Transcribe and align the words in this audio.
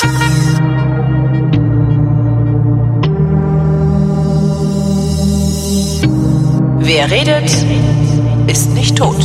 Wer 0.00 0.06
redet, 7.10 7.50
ist 8.46 8.74
nicht 8.74 8.96
tot. 8.96 9.16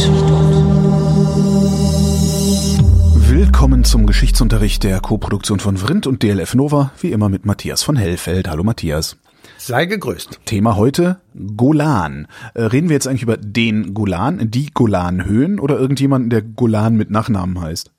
Willkommen 3.30 3.84
zum 3.84 4.08
Geschichtsunterricht 4.08 4.84
der 4.84 5.00
Koproduktion 5.00 5.60
von 5.60 5.78
Vrindt 5.78 6.08
und 6.08 6.24
DLF 6.24 6.56
Nova, 6.56 6.92
wie 7.00 7.12
immer 7.12 7.30
mit 7.30 7.46
Matthias 7.46 7.84
von 7.84 7.96
Hellfeld. 7.96 8.50
Hallo 8.50 8.64
Matthias. 8.64 9.18
Sei 9.60 9.86
gegrüßt. 9.86 10.40
Thema 10.46 10.76
heute 10.76 11.20
Golan. 11.56 12.28
Äh, 12.56 12.64
reden 12.64 12.90
wir 12.90 12.96
jetzt 12.96 13.08
eigentlich 13.08 13.22
über 13.22 13.38
den 13.38 13.94
Golan, 13.94 14.50
die 14.50 14.72
Golanhöhen 14.74 15.60
oder 15.60 15.78
irgendjemanden, 15.78 16.32
der 16.32 16.42
Golan 16.42 16.96
mit 16.96 17.12
Nachnamen 17.12 17.62
heißt? 17.62 17.92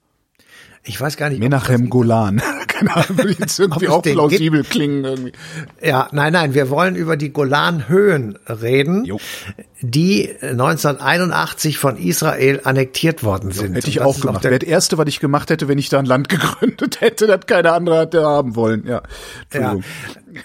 Ich 0.86 1.00
weiß 1.00 1.16
gar 1.16 1.30
nicht. 1.30 1.38
Menachem 1.38 1.88
Golan. 1.88 2.42
Keine 2.68 2.94
Ahnung, 2.94 3.18
würde 3.18 3.36
jetzt 3.38 3.58
irgendwie 3.58 3.88
auch 3.88 4.02
plausibel 4.02 4.60
gibt. 4.60 4.70
klingen 4.72 5.04
irgendwie. 5.04 5.32
Ja, 5.82 6.08
nein, 6.12 6.32
nein, 6.34 6.52
wir 6.52 6.68
wollen 6.68 6.94
über 6.94 7.16
die 7.16 7.32
Golanhöhen 7.32 8.38
reden, 8.48 9.06
jo. 9.06 9.18
die 9.80 10.30
1981 10.42 11.78
von 11.78 11.96
Israel 11.96 12.60
annektiert 12.64 13.24
worden 13.24 13.50
sind. 13.52 13.68
So, 13.68 13.74
hätte 13.74 13.88
ich 13.88 14.02
auch 14.02 14.20
gemacht. 14.20 14.44
Wäre 14.44 14.58
das 14.58 14.68
erste, 14.68 14.98
was 14.98 15.06
ich 15.08 15.20
gemacht 15.20 15.48
hätte, 15.48 15.68
wenn 15.68 15.78
ich 15.78 15.88
da 15.88 15.98
ein 15.98 16.04
Land 16.04 16.28
gegründet 16.28 17.00
hätte, 17.00 17.26
das 17.26 17.46
keine 17.46 17.72
andere 17.72 17.98
hatte 17.98 18.22
haben 18.22 18.54
wollen. 18.54 18.84
Ja. 18.86 19.02
ja. 19.54 19.76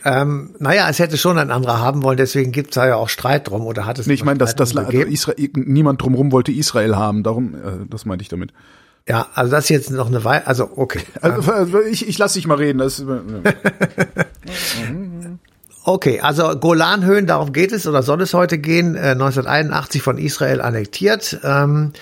Ähm, 0.06 0.56
naja, 0.60 0.88
es 0.90 1.00
hätte 1.00 1.18
schon 1.18 1.38
ein 1.38 1.52
anderer 1.52 1.80
haben 1.80 2.04
wollen, 2.04 2.18
deswegen 2.18 2.54
gibt 2.54 2.70
es 2.70 2.76
da 2.76 2.88
ja 2.88 2.96
auch 2.96 3.10
Streit 3.10 3.50
drum 3.50 3.64
oder 3.64 3.86
hat 3.86 4.00
es 4.00 4.08
Nee, 4.08 4.14
ich 4.14 4.24
meine, 4.24 4.38
dass 4.38 4.56
das 4.56 4.78
also 4.78 4.90
Israel, 4.92 5.50
niemand 5.56 6.02
drumherum 6.02 6.32
wollte 6.32 6.52
Israel 6.52 6.96
haben, 6.96 7.24
darum, 7.24 7.56
äh, 7.56 7.86
das 7.90 8.06
meinte 8.06 8.22
ich 8.22 8.30
damit. 8.30 8.54
Ja, 9.10 9.28
also 9.34 9.50
das 9.50 9.64
ist 9.66 9.70
jetzt 9.70 9.90
noch 9.90 10.06
eine 10.06 10.24
Weile, 10.24 10.46
also 10.46 10.70
okay. 10.76 11.02
Also, 11.22 11.52
also 11.52 11.82
ich, 11.82 12.08
ich 12.08 12.18
lasse 12.20 12.36
dich 12.36 12.46
mal 12.48 12.58
reden. 12.58 12.78
Das. 12.78 13.04
Okay, 15.86 16.20
also 16.20 16.60
Golanhöhen, 16.60 17.26
darum 17.26 17.52
geht 17.52 17.72
es 17.72 17.88
oder 17.88 18.04
soll 18.04 18.22
es 18.22 18.36
heute 18.36 18.60
gehen, 18.60 18.96
äh, 18.96 19.12
1981 19.12 20.04
von 20.04 20.20
Israel 20.20 20.62
annektiert. 20.62 21.40
Ähm, 21.44 21.94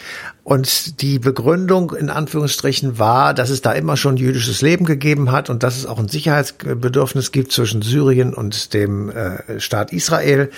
und 0.47 1.01
die 1.01 1.19
Begründung 1.19 1.91
in 1.91 2.09
Anführungsstrichen 2.09 2.97
war, 2.97 3.33
dass 3.33 3.49
es 3.49 3.61
da 3.61 3.73
immer 3.73 3.97
schon 3.97 4.15
jüdisches 4.15 4.61
Leben 4.61 4.85
gegeben 4.85 5.33
hat 5.33 5.49
und 5.49 5.61
dass 5.61 5.75
es 5.75 5.85
auch 5.85 5.99
ein 5.99 6.07
Sicherheitsbedürfnis 6.07 7.33
gibt 7.33 7.51
zwischen 7.51 7.81
Syrien 7.81 8.33
und 8.33 8.73
dem 8.73 9.09
äh, 9.09 9.59
Staat 9.59 9.91
Israel, 9.91 10.49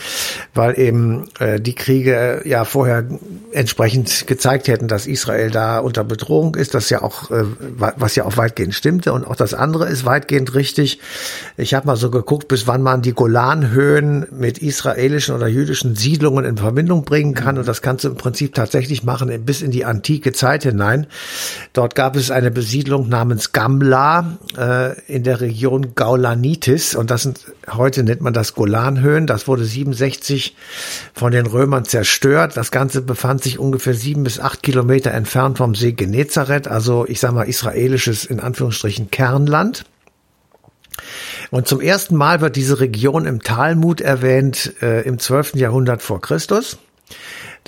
weil 0.53 0.77
eben 0.77 1.27
äh, 1.39 1.59
die 1.59 1.73
Kriege 1.73 2.43
ja 2.45 2.65
vorher 2.65 3.03
entsprechend 3.51 4.27
gezeigt 4.27 4.67
hätten, 4.67 4.87
dass 4.87 5.07
Israel 5.07 5.49
da 5.49 5.79
unter 5.79 6.03
Bedrohung 6.03 6.53
ist, 6.53 6.75
das 6.75 6.91
ja 6.91 7.01
auch, 7.01 7.31
äh, 7.31 7.45
was 7.57 8.15
ja 8.15 8.25
auch 8.25 8.37
weitgehend 8.37 8.75
stimmte. 8.75 9.11
Und 9.11 9.25
auch 9.25 9.35
das 9.35 9.55
andere 9.55 9.87
ist 9.87 10.05
weitgehend 10.05 10.53
richtig. 10.53 10.99
Ich 11.57 11.73
habe 11.73 11.87
mal 11.87 11.95
so 11.95 12.11
geguckt, 12.11 12.47
bis 12.47 12.67
wann 12.67 12.83
man 12.83 13.01
die 13.01 13.13
Golanhöhen 13.13 14.27
mit 14.29 14.59
israelischen 14.59 15.33
oder 15.33 15.47
jüdischen 15.47 15.95
Siedlungen 15.95 16.45
in 16.45 16.57
Verbindung 16.57 17.05
bringen 17.05 17.33
kann. 17.33 17.57
Und 17.57 17.67
das 17.67 17.81
kannst 17.81 18.03
du 18.03 18.09
im 18.09 18.17
Prinzip 18.17 18.53
tatsächlich 18.53 19.03
machen 19.03 19.29
bis 19.43 19.63
in 19.63 19.71
die 19.71 19.78
die 19.79 19.85
antike 19.85 20.33
Zeit 20.33 20.63
hinein. 20.63 21.07
Dort 21.71 21.95
gab 21.95 22.17
es 22.17 22.31
eine 22.31 22.51
Besiedlung 22.51 23.07
namens 23.07 23.53
Gamla 23.53 24.37
äh, 24.57 24.99
in 25.07 25.23
der 25.23 25.39
Region 25.39 25.95
Gaulanitis 25.95 26.95
und 26.95 27.09
das 27.09 27.23
sind 27.23 27.39
heute 27.71 28.03
nennt 28.03 28.19
man 28.19 28.33
das 28.33 28.55
Golanhöhen. 28.55 29.25
Das 29.25 29.47
wurde 29.47 29.63
67 29.63 30.55
von 31.13 31.31
den 31.31 31.45
Römern 31.45 31.85
zerstört. 31.85 32.57
Das 32.57 32.71
Ganze 32.71 33.01
befand 33.01 33.41
sich 33.41 33.57
ungefähr 33.57 33.93
sieben 33.93 34.23
bis 34.23 34.39
acht 34.39 34.63
Kilometer 34.63 35.11
entfernt 35.11 35.57
vom 35.57 35.75
See 35.75 35.93
Genezareth, 35.93 36.67
also 36.67 37.05
ich 37.07 37.21
sage 37.21 37.35
mal 37.35 37.47
israelisches 37.47 38.25
in 38.25 38.41
Anführungsstrichen 38.41 39.11
Kernland. 39.11 39.85
Und 41.51 41.67
zum 41.67 41.79
ersten 41.79 42.17
Mal 42.17 42.41
wird 42.41 42.57
diese 42.57 42.81
Region 42.81 43.25
im 43.25 43.41
Talmud 43.41 44.01
erwähnt 44.01 44.73
äh, 44.81 45.01
im 45.01 45.19
12. 45.19 45.55
Jahrhundert 45.55 46.01
vor 46.01 46.19
Christus. 46.19 46.77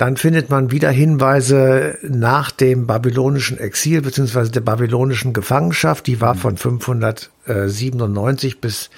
Dann 0.02 0.16
findet 0.16 0.50
man 0.50 0.72
wieder 0.72 0.90
Hinweise 0.90 1.96
nach 2.02 2.50
dem 2.50 2.88
babylonischen 2.88 3.56
Exil 3.56 4.02
beziehungsweise 4.02 4.50
der 4.50 4.62
babylonischen 4.62 5.32
Gefangenschaft. 5.32 6.08
Die 6.08 6.20
war 6.20 6.34
von 6.34 6.56
597 6.56 8.60
bis 8.60 8.90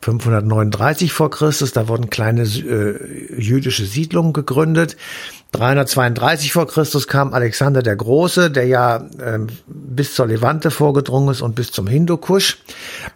539 0.00 1.12
vor 1.12 1.30
Christus. 1.30 1.74
Da 1.74 1.88
wurden 1.88 2.08
kleine 2.08 2.44
äh, 2.44 3.38
jüdische 3.38 3.84
Siedlungen 3.84 4.32
gegründet. 4.32 4.96
332 5.52 6.52
vor 6.52 6.66
Christus 6.66 7.06
kam 7.06 7.32
Alexander 7.32 7.82
der 7.82 7.96
Große, 7.96 8.50
der 8.50 8.66
ja 8.66 9.06
ähm, 9.24 9.46
bis 9.66 10.14
zur 10.14 10.26
Levante 10.26 10.70
vorgedrungen 10.70 11.30
ist 11.30 11.40
und 11.40 11.54
bis 11.54 11.70
zum 11.70 11.86
Hindukusch. 11.86 12.58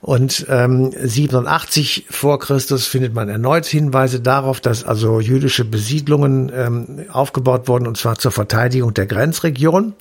Und 0.00 0.46
ähm, 0.48 0.92
87 0.92 2.06
vor 2.08 2.38
Christus 2.38 2.86
findet 2.86 3.14
man 3.14 3.28
erneut 3.28 3.66
Hinweise 3.66 4.20
darauf, 4.20 4.60
dass 4.60 4.84
also 4.84 5.20
jüdische 5.20 5.64
Besiedlungen 5.64 6.50
ähm, 6.54 7.04
aufgebaut 7.30 7.68
wurden, 7.68 7.86
und 7.86 7.96
zwar 7.96 8.18
zur 8.18 8.32
Verteidigung 8.32 8.92
der 8.92 9.06
Grenzregion. 9.06 9.94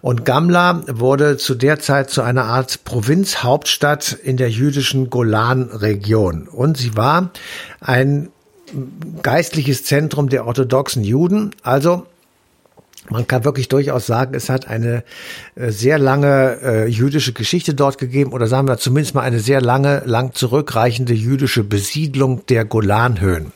Und 0.00 0.24
Gamla 0.24 0.82
wurde 0.88 1.36
zu 1.36 1.54
der 1.54 1.78
Zeit 1.80 2.08
zu 2.08 2.22
einer 2.22 2.44
Art 2.44 2.84
Provinzhauptstadt 2.84 4.12
in 4.12 4.38
der 4.38 4.50
jüdischen 4.50 5.10
Golanregion. 5.10 6.48
Und 6.48 6.78
sie 6.78 6.96
war 6.96 7.30
ein 7.80 8.28
geistliches 9.22 9.84
Zentrum 9.84 10.30
der 10.30 10.46
orthodoxen 10.46 11.04
Juden. 11.04 11.50
Also 11.62 12.06
man 13.10 13.26
kann 13.26 13.44
wirklich 13.44 13.68
durchaus 13.68 14.06
sagen, 14.06 14.32
es 14.34 14.48
hat 14.48 14.68
eine 14.68 15.04
äh, 15.56 15.70
sehr 15.70 15.98
lange 15.98 16.58
äh, 16.62 16.86
jüdische 16.86 17.34
Geschichte 17.34 17.74
dort 17.74 17.98
gegeben 17.98 18.32
oder 18.32 18.46
sagen 18.46 18.66
wir 18.66 18.78
zumindest 18.78 19.14
mal 19.14 19.22
eine 19.22 19.40
sehr 19.40 19.60
lange, 19.60 20.02
lang 20.06 20.32
zurückreichende 20.32 21.12
jüdische 21.12 21.64
Besiedlung 21.64 22.46
der 22.46 22.64
Golanhöhen. 22.64 23.52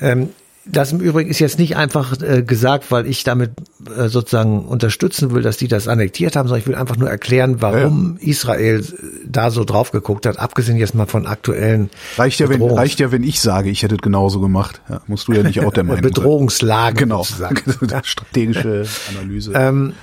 Ähm, 0.00 0.30
das 0.66 0.92
im 0.92 1.00
Übrigen 1.00 1.30
ist 1.30 1.38
jetzt 1.38 1.58
nicht 1.58 1.76
einfach 1.76 2.20
äh, 2.20 2.42
gesagt, 2.42 2.90
weil 2.90 3.06
ich 3.06 3.24
damit 3.24 3.52
äh, 3.96 4.08
sozusagen 4.08 4.66
unterstützen 4.66 5.32
will, 5.32 5.42
dass 5.42 5.56
die 5.56 5.68
das 5.68 5.88
annektiert 5.88 6.36
haben, 6.36 6.48
sondern 6.48 6.60
ich 6.60 6.66
will 6.66 6.74
einfach 6.74 6.96
nur 6.96 7.08
erklären, 7.08 7.62
warum 7.62 8.18
ja. 8.20 8.28
Israel 8.28 8.84
da 9.26 9.50
so 9.50 9.64
drauf 9.64 9.90
geguckt 9.90 10.26
hat, 10.26 10.38
abgesehen 10.38 10.76
jetzt 10.76 10.94
mal 10.94 11.06
von 11.06 11.26
aktuellen 11.26 11.88
reicht 12.16 12.40
ja, 12.40 12.48
wenn, 12.50 12.62
reicht 12.62 13.00
ja, 13.00 13.10
wenn 13.10 13.22
ich 13.22 13.40
sage, 13.40 13.70
ich 13.70 13.82
hätte 13.82 13.94
es 13.94 14.02
genauso 14.02 14.40
gemacht. 14.40 14.82
Ja, 14.88 15.00
musst 15.06 15.28
du 15.28 15.32
ja 15.32 15.42
nicht 15.42 15.60
auch 15.64 15.72
der 15.72 15.84
Meinung 15.84 16.02
Bedrohungslage 16.02 16.96
genau. 16.96 17.24
Strategische 18.02 18.86
Analyse. 19.16 19.52
Ähm, 19.54 19.94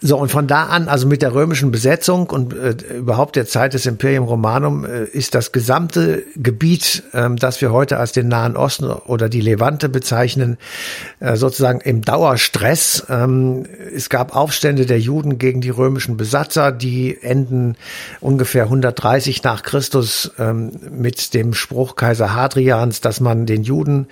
so, 0.00 0.18
und 0.18 0.30
von 0.30 0.46
da 0.46 0.64
an, 0.64 0.88
also 0.88 1.06
mit 1.06 1.22
der 1.22 1.34
römischen 1.34 1.70
Besetzung 1.70 2.28
und 2.30 2.54
äh, 2.54 2.76
überhaupt 2.96 3.36
der 3.36 3.46
Zeit 3.46 3.74
des 3.74 3.86
Imperium 3.86 4.24
Romanum, 4.24 4.84
äh, 4.84 5.04
ist 5.04 5.34
das 5.34 5.52
gesamte 5.52 6.22
Gebiet, 6.36 7.04
ähm, 7.14 7.36
das 7.36 7.60
wir 7.60 7.72
heute 7.72 7.98
als 7.98 8.12
den 8.12 8.28
Nahen 8.28 8.56
Osten 8.56 8.86
oder 8.86 9.28
die 9.28 9.40
Levante 9.40 9.88
bezeichnen, 9.88 10.58
äh, 11.20 11.36
sozusagen 11.36 11.80
im 11.80 12.02
Dauerstress. 12.02 13.06
Ähm, 13.08 13.64
es 13.94 14.10
gab 14.10 14.36
Aufstände 14.36 14.86
der 14.86 15.00
Juden 15.00 15.38
gegen 15.38 15.60
die 15.60 15.70
römischen 15.70 16.16
Besatzer, 16.16 16.72
die 16.72 17.18
enden 17.22 17.76
ungefähr 18.20 18.64
130 18.64 19.42
nach 19.42 19.62
Christus 19.62 20.30
ähm, 20.38 20.72
mit 20.90 21.34
dem 21.34 21.54
Spruch 21.54 21.96
Kaiser 21.96 22.34
Hadrians, 22.34 23.00
dass 23.00 23.20
man 23.20 23.46
den 23.46 23.62
Juden 23.62 24.06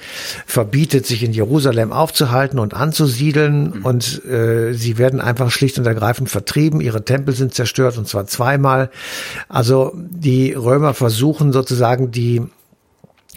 verbietet, 0.46 1.06
sich 1.06 1.22
in 1.22 1.32
Jerusalem 1.32 1.92
aufzuhalten 1.92 2.58
und 2.58 2.74
anzusiedeln. 2.74 3.78
Mhm. 3.78 3.84
Und 3.84 4.24
äh, 4.24 4.72
sie 4.72 4.98
werden 4.98 5.20
einfach 5.20 5.50
schlicht 5.50 5.73
schlicht 5.74 5.78
und 5.78 5.86
ergreifend 5.86 6.30
vertrieben. 6.30 6.80
Ihre 6.80 7.04
Tempel 7.04 7.34
sind 7.34 7.54
zerstört 7.54 7.98
und 7.98 8.08
zwar 8.08 8.26
zweimal. 8.26 8.90
Also 9.48 9.92
die 9.94 10.52
Römer 10.52 10.94
versuchen 10.94 11.52
sozusagen 11.52 12.10
die 12.10 12.42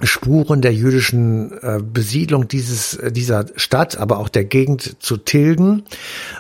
Spuren 0.03 0.62
der 0.62 0.74
jüdischen 0.74 1.52
äh, 1.63 1.80
Besiedlung 1.81 2.47
dieses, 2.47 2.94
äh, 2.96 3.12
dieser 3.12 3.46
Stadt, 3.56 3.97
aber 3.97 4.19
auch 4.19 4.30
der 4.30 4.44
Gegend 4.44 4.97
zu 5.00 5.18
tilgen. 5.18 5.84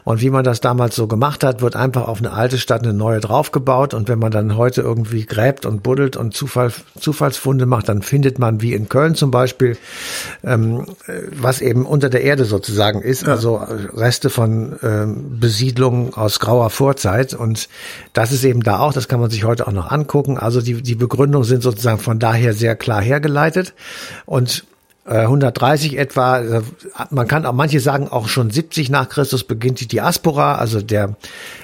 Und 0.03 0.21
wie 0.21 0.29
man 0.29 0.43
das 0.43 0.61
damals 0.61 0.95
so 0.95 1.07
gemacht 1.07 1.43
hat, 1.43 1.61
wird 1.61 1.75
einfach 1.75 2.07
auf 2.07 2.19
eine 2.19 2.33
alte 2.33 2.59
Stadt 2.59 2.83
eine 2.83 2.93
neue 2.93 3.19
draufgebaut. 3.19 3.95
Und 3.95 4.09
wenn 4.09 4.19
man 4.19 4.31
dann 4.31 4.57
heute 4.57 4.81
irgendwie 4.81 5.25
gräbt 5.25 5.65
und 5.65 5.81
buddelt 5.81 6.17
und 6.17 6.35
Zufall, 6.35 6.71
Zufallsfunde 6.99 7.65
macht, 7.65 7.89
dann 7.89 8.03
findet 8.03 8.37
man, 8.37 8.61
wie 8.61 8.73
in 8.73 8.89
Köln 8.89 9.15
zum 9.15 9.31
Beispiel, 9.31 9.75
ähm, 10.43 10.85
was 11.31 11.61
eben 11.61 11.87
unter 11.87 12.09
der 12.09 12.21
Erde 12.21 12.45
sozusagen 12.45 13.01
ist, 13.01 13.25
ja. 13.25 13.33
also 13.33 13.55
Reste 13.55 14.29
von 14.29 14.75
ähm, 14.83 15.39
Besiedlungen 15.39 16.13
aus 16.13 16.39
grauer 16.39 16.69
Vorzeit. 16.69 17.33
Und 17.33 17.69
das 18.13 18.31
ist 18.31 18.43
eben 18.43 18.61
da 18.61 18.79
auch, 18.79 18.93
das 18.93 19.07
kann 19.07 19.19
man 19.19 19.31
sich 19.31 19.45
heute 19.45 19.67
auch 19.67 19.71
noch 19.71 19.89
angucken. 19.89 20.37
Also 20.37 20.61
die, 20.61 20.83
die 20.83 20.95
Begründungen 20.95 21.47
sind 21.47 21.63
sozusagen 21.63 21.97
von 21.97 22.19
daher 22.19 22.53
sehr 22.53 22.75
klar 22.75 23.01
hergeleitet 23.01 23.46
verbreitet 23.47 23.73
und 24.25 24.65
130 25.05 25.93
äh, 25.93 25.97
etwa, 25.97 26.39
äh, 26.39 26.61
man 27.11 27.27
kann 27.27 27.45
auch 27.45 27.53
manche 27.53 27.79
sagen, 27.79 28.09
auch 28.09 28.27
schon 28.27 28.51
70 28.51 28.89
nach 28.89 29.07
Christus 29.07 29.45
beginnt 29.45 29.79
die 29.79 29.87
Diaspora, 29.87 30.55
also 30.55 30.81
der 30.81 31.15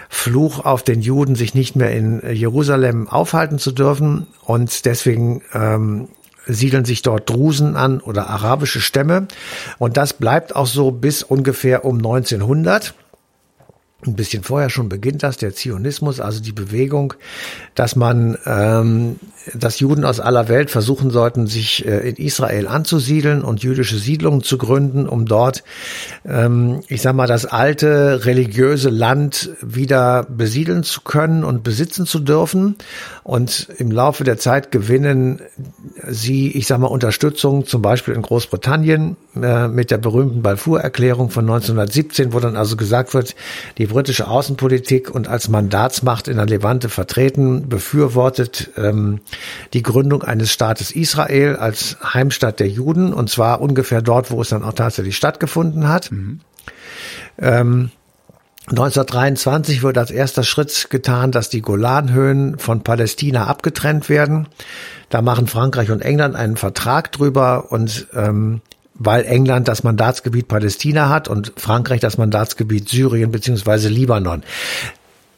Fluch 0.07 0.63
auf 0.63 0.83
den 0.83 1.01
Juden, 1.01 1.35
sich 1.35 1.53
nicht 1.53 1.75
mehr 1.75 1.91
in 1.91 2.21
Jerusalem 2.33 3.09
aufhalten 3.09 3.59
zu 3.59 3.73
dürfen. 3.73 4.27
Und 4.45 4.85
deswegen 4.85 5.41
ähm, 5.53 6.07
siedeln 6.45 6.85
sich 6.85 7.01
dort 7.01 7.29
Drusen 7.29 7.75
an 7.75 7.99
oder 7.99 8.29
arabische 8.29 8.79
Stämme. 8.79 9.27
Und 9.77 9.97
das 9.97 10.13
bleibt 10.13 10.55
auch 10.55 10.67
so 10.67 10.91
bis 10.91 11.21
ungefähr 11.21 11.83
um 11.83 11.97
1900. 11.97 12.93
ein 14.07 14.15
bisschen 14.15 14.43
vorher 14.43 14.69
schon 14.69 14.89
beginnt 14.89 15.23
das, 15.23 15.37
der 15.37 15.53
Zionismus, 15.53 16.19
also 16.19 16.41
die 16.41 16.51
Bewegung, 16.51 17.13
dass 17.75 17.95
man, 17.95 18.37
ähm, 18.45 19.17
dass 19.53 19.79
Juden 19.79 20.05
aus 20.05 20.19
aller 20.19 20.47
Welt 20.47 20.69
versuchen 20.69 21.11
sollten, 21.11 21.47
sich 21.47 21.85
äh, 21.85 22.09
in 22.09 22.15
Israel 22.15 22.67
anzusiedeln 22.67 23.43
und 23.43 23.63
jüdische 23.63 23.97
Siedlungen 23.97 24.43
zu 24.43 24.57
gründen, 24.57 25.07
um 25.07 25.25
dort, 25.25 25.63
ähm, 26.25 26.81
ich 26.87 27.01
sag 27.01 27.15
mal, 27.15 27.27
das 27.27 27.45
alte 27.45 28.25
religiöse 28.25 28.89
Land 28.89 29.51
wieder 29.61 30.23
besiedeln 30.29 30.83
zu 30.83 31.01
können 31.01 31.43
und 31.43 31.63
besitzen 31.63 32.05
zu 32.05 32.19
dürfen. 32.19 32.75
Und 33.23 33.67
im 33.77 33.91
Laufe 33.91 34.23
der 34.23 34.37
Zeit 34.37 34.71
gewinnen 34.71 35.41
sie, 36.07 36.51
ich 36.51 36.67
sag 36.67 36.79
mal, 36.79 36.87
Unterstützung, 36.87 37.65
zum 37.65 37.81
Beispiel 37.81 38.13
in 38.13 38.21
Großbritannien 38.21 39.17
äh, 39.41 39.67
mit 39.67 39.91
der 39.91 39.97
berühmten 39.97 40.41
Balfour-Erklärung 40.41 41.29
von 41.29 41.45
1917, 41.45 42.33
wo 42.33 42.39
dann 42.39 42.55
also 42.55 42.75
gesagt 42.75 43.13
wird, 43.13 43.35
die 43.77 43.89
britische 43.93 44.27
Außenpolitik 44.27 45.09
und 45.13 45.27
als 45.27 45.49
Mandatsmacht 45.49 46.27
in 46.27 46.37
der 46.37 46.47
Levante 46.47 46.89
vertreten, 46.89 47.69
befürwortet 47.69 48.71
ähm, 48.75 49.21
die 49.73 49.83
Gründung 49.83 50.23
eines 50.23 50.51
Staates 50.51 50.91
Israel 50.91 51.55
als 51.55 51.97
Heimstatt 52.03 52.59
der 52.59 52.67
Juden 52.67 53.13
und 53.13 53.29
zwar 53.29 53.61
ungefähr 53.61 54.01
dort, 54.01 54.31
wo 54.31 54.41
es 54.41 54.49
dann 54.49 54.63
auch 54.63 54.73
tatsächlich 54.73 55.15
stattgefunden 55.15 55.87
hat. 55.87 56.11
Mhm. 56.11 56.39
Ähm, 57.37 57.91
1923 58.69 59.83
wird 59.83 59.97
als 59.97 60.09
erster 60.09 60.43
Schritt 60.43 60.87
getan, 60.89 61.31
dass 61.31 61.49
die 61.49 61.61
Golanhöhen 61.61 62.57
von 62.57 62.81
Palästina 62.81 63.45
abgetrennt 63.45 64.09
werden. 64.09 64.47
Da 65.09 65.21
machen 65.21 65.47
Frankreich 65.47 65.91
und 65.91 66.01
England 66.01 66.35
einen 66.35 66.57
Vertrag 66.57 67.11
drüber 67.11 67.71
und 67.71 68.07
ähm, 68.15 68.61
weil 69.05 69.25
England 69.25 69.67
das 69.67 69.83
Mandatsgebiet 69.83 70.47
Palästina 70.47 71.09
hat 71.09 71.27
und 71.27 71.53
Frankreich 71.57 71.99
das 71.99 72.17
Mandatsgebiet 72.17 72.89
Syrien 72.89 73.31
beziehungsweise 73.31 73.89
Libanon. 73.89 74.43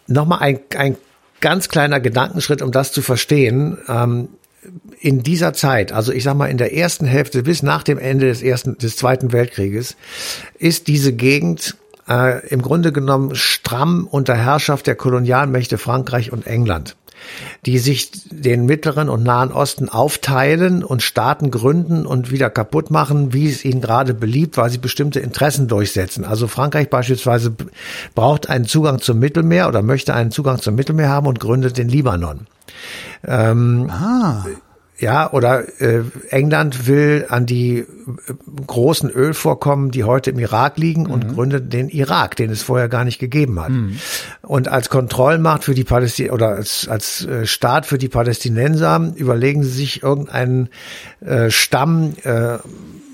Nochmal 0.07 0.39
ein, 0.41 0.59
ein 0.77 0.97
ganz 1.41 1.69
kleiner 1.69 1.99
Gedankenschritt, 1.99 2.61
um 2.61 2.71
das 2.71 2.91
zu 2.91 3.01
verstehen. 3.01 3.77
Ähm, 3.87 4.29
in 4.99 5.21
dieser 5.21 5.53
Zeit, 5.53 5.91
also 5.91 6.11
ich 6.11 6.23
sag 6.23 6.35
mal 6.35 6.47
in 6.47 6.57
der 6.57 6.73
ersten 6.75 7.05
Hälfte 7.05 7.43
bis 7.43 7.61
nach 7.61 7.83
dem 7.83 7.99
Ende 7.99 8.27
des 8.27 8.41
ersten, 8.41 8.77
des 8.77 8.97
Zweiten 8.97 9.31
Weltkrieges, 9.31 9.95
ist 10.57 10.87
diese 10.87 11.13
Gegend 11.13 11.77
äh, 12.07 12.45
im 12.47 12.61
Grunde 12.61 12.91
genommen 12.91 13.35
stramm 13.35 14.07
unter 14.09 14.35
Herrschaft 14.35 14.87
der 14.87 14.95
Kolonialmächte 14.95 15.77
Frankreich 15.77 16.31
und 16.31 16.47
England 16.47 16.95
die 17.65 17.79
sich 17.79 18.11
den 18.29 18.65
Mittleren 18.65 19.09
und 19.09 19.23
Nahen 19.23 19.51
Osten 19.51 19.89
aufteilen 19.89 20.83
und 20.83 21.01
Staaten 21.01 21.51
gründen 21.51 22.05
und 22.05 22.31
wieder 22.31 22.49
kaputt 22.49 22.91
machen, 22.91 23.33
wie 23.33 23.49
es 23.49 23.65
ihnen 23.65 23.81
gerade 23.81 24.13
beliebt, 24.13 24.57
weil 24.57 24.69
sie 24.69 24.77
bestimmte 24.77 25.19
Interessen 25.19 25.67
durchsetzen. 25.67 26.25
Also 26.25 26.47
Frankreich 26.47 26.89
beispielsweise 26.89 27.55
braucht 28.13 28.49
einen 28.49 28.65
Zugang 28.65 28.99
zum 28.99 29.19
Mittelmeer 29.19 29.67
oder 29.67 29.81
möchte 29.81 30.13
einen 30.13 30.31
Zugang 30.31 30.61
zum 30.61 30.75
Mittelmeer 30.75 31.09
haben 31.09 31.27
und 31.27 31.39
gründet 31.39 31.77
den 31.77 31.89
Libanon. 31.89 32.47
Ähm, 33.27 33.89
ah. 33.89 34.45
Ja, 34.97 35.31
oder 35.33 35.65
äh, 35.81 36.03
England 36.29 36.87
will 36.87 37.25
an 37.27 37.45
die 37.45 37.79
äh, 37.79 37.85
großen 38.65 39.09
Ölvorkommen, 39.09 39.91
die 39.91 40.05
heute 40.05 40.29
im 40.29 40.39
Irak 40.39 40.77
liegen, 40.77 41.03
mhm. 41.03 41.11
und 41.11 41.33
gründet 41.33 41.73
den 41.73 41.89
Irak, 41.89 42.37
den 42.37 42.49
es 42.49 42.63
vorher 42.63 42.87
gar 42.87 43.03
nicht 43.03 43.19
gegeben 43.19 43.59
hat. 43.59 43.71
Mhm. 43.71 43.97
Und 44.41 44.69
als 44.69 44.89
Kontrollmacht 44.89 45.65
für 45.65 45.73
die 45.73 45.83
Palästin 45.83 46.31
oder 46.31 46.49
als, 46.49 46.87
als 46.87 47.25
äh, 47.25 47.45
Staat 47.45 47.85
für 47.85 47.97
die 47.97 48.07
Palästinenser 48.07 49.11
überlegen 49.15 49.63
sie 49.63 49.71
sich 49.71 50.01
irgendeinen 50.01 50.69
äh, 51.19 51.51
Stamm, 51.51 52.13
äh, 52.23 52.59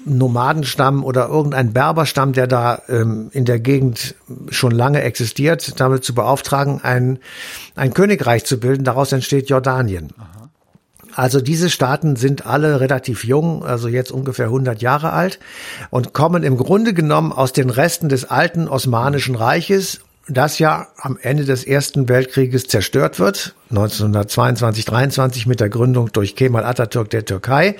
Nomadenstamm 0.05 1.03
oder 1.03 1.29
irgendein 1.29 1.73
Berberstamm, 1.73 2.33
der 2.33 2.47
da 2.47 2.81
ähm, 2.89 3.29
in 3.33 3.45
der 3.45 3.59
Gegend 3.59 4.15
schon 4.49 4.71
lange 4.71 5.01
existiert, 5.01 5.79
damit 5.79 6.03
zu 6.03 6.13
beauftragen, 6.13 6.81
ein, 6.81 7.19
ein 7.75 7.93
Königreich 7.93 8.45
zu 8.45 8.59
bilden. 8.59 8.83
Daraus 8.83 9.11
entsteht 9.11 9.49
Jordanien. 9.49 10.09
Aha. 10.17 10.40
Also 11.15 11.41
diese 11.41 11.69
Staaten 11.69 12.15
sind 12.15 12.45
alle 12.45 12.79
relativ 12.79 13.23
jung, 13.23 13.63
also 13.63 13.87
jetzt 13.87 14.11
ungefähr 14.11 14.45
100 14.45 14.81
Jahre 14.81 15.11
alt 15.11 15.39
und 15.89 16.13
kommen 16.13 16.43
im 16.43 16.57
Grunde 16.57 16.93
genommen 16.93 17.31
aus 17.31 17.53
den 17.53 17.69
Resten 17.69 18.09
des 18.09 18.25
alten 18.25 18.67
Osmanischen 18.67 19.35
Reiches 19.35 20.01
das 20.33 20.59
ja 20.59 20.87
am 20.97 21.17
Ende 21.21 21.45
des 21.45 21.63
Ersten 21.63 22.09
Weltkrieges 22.09 22.67
zerstört 22.67 23.19
wird, 23.19 23.55
1922, 23.69 24.85
23 24.85 25.45
mit 25.47 25.59
der 25.59 25.69
Gründung 25.69 26.11
durch 26.11 26.35
Kemal 26.35 26.65
Atatürk 26.65 27.09
der 27.09 27.25
Türkei. 27.25 27.75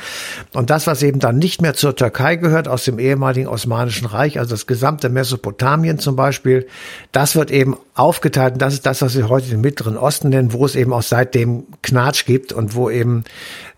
Und 0.53 0.69
das, 0.69 0.88
was 0.88 1.03
eben 1.03 1.19
dann 1.19 1.38
nicht 1.38 1.62
mehr 1.62 1.74
zur 1.74 1.95
Türkei 1.95 2.38
gehört, 2.38 2.68
aus 2.68 2.86
dem 2.86 3.00
ehemaligen 3.00 3.48
Osmanischen 3.48 4.06
Reich, 4.06 4.39
also 4.39 4.51
das 4.51 4.68
gesamte 4.68 5.09
Mesopotamien 5.09 6.00
zum 6.00 6.15
Beispiel, 6.15 6.68
das 7.12 7.36
wird 7.36 7.51
eben 7.51 7.77
aufgeteilt. 7.94 8.53
Und 8.53 8.62
das 8.62 8.74
ist 8.74 8.86
das, 8.86 9.01
was 9.01 9.15
wir 9.15 9.30
heute 9.30 9.50
den 9.50 9.62
Mittleren 9.62 9.98
Osten 9.98 10.30
nennen, 10.30 10.53
wo 10.53 10.65
es 10.65 10.75
eben 10.75 10.94
auch 10.94 11.03
seitdem 11.03 11.65
Knatsch 11.81 12.25
gibt 12.25 12.53
und 12.53 12.75
wo 12.75 12.89
eben 12.89 13.24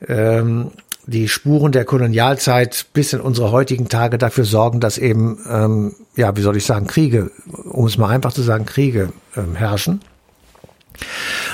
ähm, 0.08 0.72
die 1.06 1.28
Spuren 1.28 1.72
der 1.72 1.86
Kolonialzeit 1.86 2.88
bis 2.94 3.14
in 3.14 3.22
unsere 3.22 3.52
heutigen 3.52 3.90
Tage 3.90 4.18
dafür 4.18 4.46
sorgen, 4.46 4.80
dass 4.80 4.98
eben, 4.98 5.40
ähm, 5.50 5.96
ja, 6.16 6.36
wie 6.38 6.42
soll 6.42 6.58
ich 6.58 6.66
sagen, 6.66 6.88
Kriege, 6.88 7.32
um 7.66 7.86
es 7.86 7.98
mal 7.98 8.10
einfach 8.10 8.34
zu 8.34 8.42
sagen, 8.42 8.66
Kriege 8.66 9.12
ähm, 9.36 9.56
herrschen. 9.56 10.02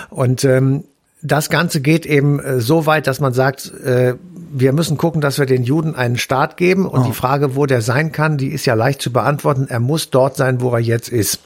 Und 0.09 0.43
ähm, 0.43 0.83
das 1.21 1.49
Ganze 1.49 1.81
geht 1.81 2.05
eben 2.05 2.39
äh, 2.39 2.61
so 2.61 2.85
weit, 2.85 3.07
dass 3.07 3.19
man 3.19 3.33
sagt, 3.33 3.73
äh, 3.83 4.15
wir 4.51 4.73
müssen 4.73 4.97
gucken, 4.97 5.21
dass 5.21 5.37
wir 5.37 5.45
den 5.45 5.63
Juden 5.63 5.95
einen 5.95 6.17
Staat 6.17 6.57
geben. 6.57 6.85
Und 6.85 7.01
oh. 7.01 7.05
die 7.05 7.13
Frage, 7.13 7.55
wo 7.55 7.65
der 7.65 7.81
sein 7.81 8.11
kann, 8.11 8.37
die 8.37 8.49
ist 8.49 8.65
ja 8.65 8.73
leicht 8.73 9.01
zu 9.01 9.11
beantworten. 9.11 9.67
Er 9.69 9.79
muss 9.79 10.09
dort 10.09 10.37
sein, 10.37 10.61
wo 10.61 10.71
er 10.71 10.79
jetzt 10.79 11.09
ist. 11.09 11.41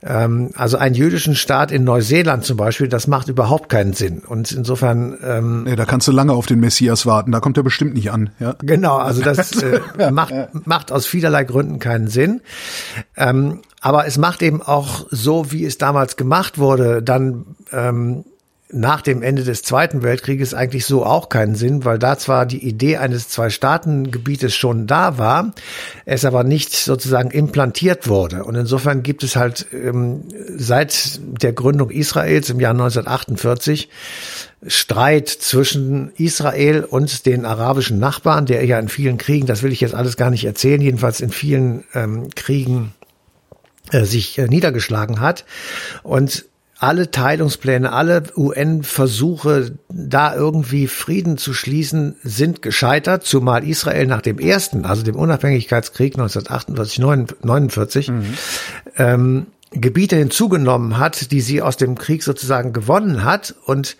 Ähm, 0.00 0.50
also 0.54 0.76
einen 0.76 0.94
jüdischen 0.94 1.34
Staat 1.34 1.72
in 1.72 1.82
Neuseeland 1.82 2.44
zum 2.44 2.56
Beispiel, 2.56 2.88
das 2.88 3.08
macht 3.08 3.28
überhaupt 3.28 3.68
keinen 3.68 3.94
Sinn. 3.94 4.20
Und 4.20 4.52
insofern. 4.52 5.18
Ähm, 5.24 5.64
nee, 5.64 5.74
da 5.74 5.84
kannst 5.86 6.06
du 6.06 6.12
lange 6.12 6.32
auf 6.32 6.46
den 6.46 6.60
Messias 6.60 7.04
warten, 7.04 7.32
da 7.32 7.40
kommt 7.40 7.56
er 7.56 7.64
bestimmt 7.64 7.94
nicht 7.94 8.12
an. 8.12 8.30
Ja? 8.38 8.54
Genau, 8.60 8.96
also 8.96 9.22
das 9.22 9.52
äh, 9.98 10.10
macht, 10.12 10.32
macht 10.66 10.92
aus 10.92 11.06
vielerlei 11.06 11.44
Gründen 11.44 11.80
keinen 11.80 12.08
Sinn. 12.08 12.42
Ähm, 13.16 13.60
aber 13.80 14.06
es 14.06 14.18
macht 14.18 14.42
eben 14.42 14.62
auch 14.62 15.06
so, 15.10 15.50
wie 15.50 15.64
es 15.64 15.78
damals 15.78 16.16
gemacht 16.16 16.58
wurde, 16.58 17.02
dann 17.02 17.56
ähm, 17.72 18.24
nach 18.70 19.00
dem 19.00 19.22
Ende 19.22 19.44
des 19.44 19.62
Zweiten 19.62 20.02
Weltkrieges 20.02 20.52
eigentlich 20.52 20.84
so 20.84 21.04
auch 21.04 21.30
keinen 21.30 21.54
Sinn, 21.54 21.86
weil 21.86 21.98
da 21.98 22.18
zwar 22.18 22.44
die 22.44 22.66
Idee 22.66 22.98
eines 22.98 23.28
Zwei-Staaten-Gebietes 23.28 24.54
schon 24.54 24.86
da 24.86 25.16
war, 25.16 25.52
es 26.04 26.26
aber 26.26 26.44
nicht 26.44 26.74
sozusagen 26.74 27.30
implantiert 27.30 28.08
wurde. 28.08 28.44
Und 28.44 28.56
insofern 28.56 29.02
gibt 29.02 29.22
es 29.22 29.36
halt 29.36 29.66
ähm, 29.72 30.24
seit 30.56 31.20
der 31.22 31.54
Gründung 31.54 31.90
Israels 31.90 32.50
im 32.50 32.60
Jahr 32.60 32.72
1948 32.72 33.88
Streit 34.66 35.28
zwischen 35.28 36.12
Israel 36.16 36.84
und 36.84 37.24
den 37.24 37.46
arabischen 37.46 37.98
Nachbarn, 37.98 38.44
der 38.44 38.64
ja 38.64 38.78
in 38.78 38.88
vielen 38.88 39.16
Kriegen, 39.16 39.46
das 39.46 39.62
will 39.62 39.72
ich 39.72 39.80
jetzt 39.80 39.94
alles 39.94 40.16
gar 40.16 40.30
nicht 40.30 40.44
erzählen, 40.44 40.82
jedenfalls 40.82 41.20
in 41.20 41.30
vielen 41.30 41.84
ähm, 41.94 42.28
Kriegen 42.34 42.92
äh, 43.92 44.04
sich 44.04 44.38
äh, 44.38 44.46
niedergeschlagen 44.46 45.20
hat. 45.20 45.46
Und 46.02 46.47
alle 46.78 47.10
Teilungspläne, 47.10 47.92
alle 47.92 48.22
UN-Versuche, 48.36 49.72
da 49.88 50.34
irgendwie 50.34 50.86
Frieden 50.86 51.36
zu 51.36 51.52
schließen, 51.52 52.16
sind 52.22 52.62
gescheitert, 52.62 53.24
zumal 53.24 53.66
Israel 53.66 54.06
nach 54.06 54.22
dem 54.22 54.38
ersten, 54.38 54.84
also 54.84 55.02
dem 55.02 55.16
Unabhängigkeitskrieg 55.16 56.14
1948, 56.14 57.00
49, 57.42 58.08
mhm. 58.10 58.24
ähm, 58.96 59.46
Gebiete 59.72 60.16
hinzugenommen 60.16 60.98
hat, 60.98 61.30
die 61.32 61.40
sie 61.40 61.62
aus 61.62 61.76
dem 61.76 61.96
Krieg 61.96 62.22
sozusagen 62.22 62.72
gewonnen 62.72 63.24
hat 63.24 63.54
und 63.66 63.96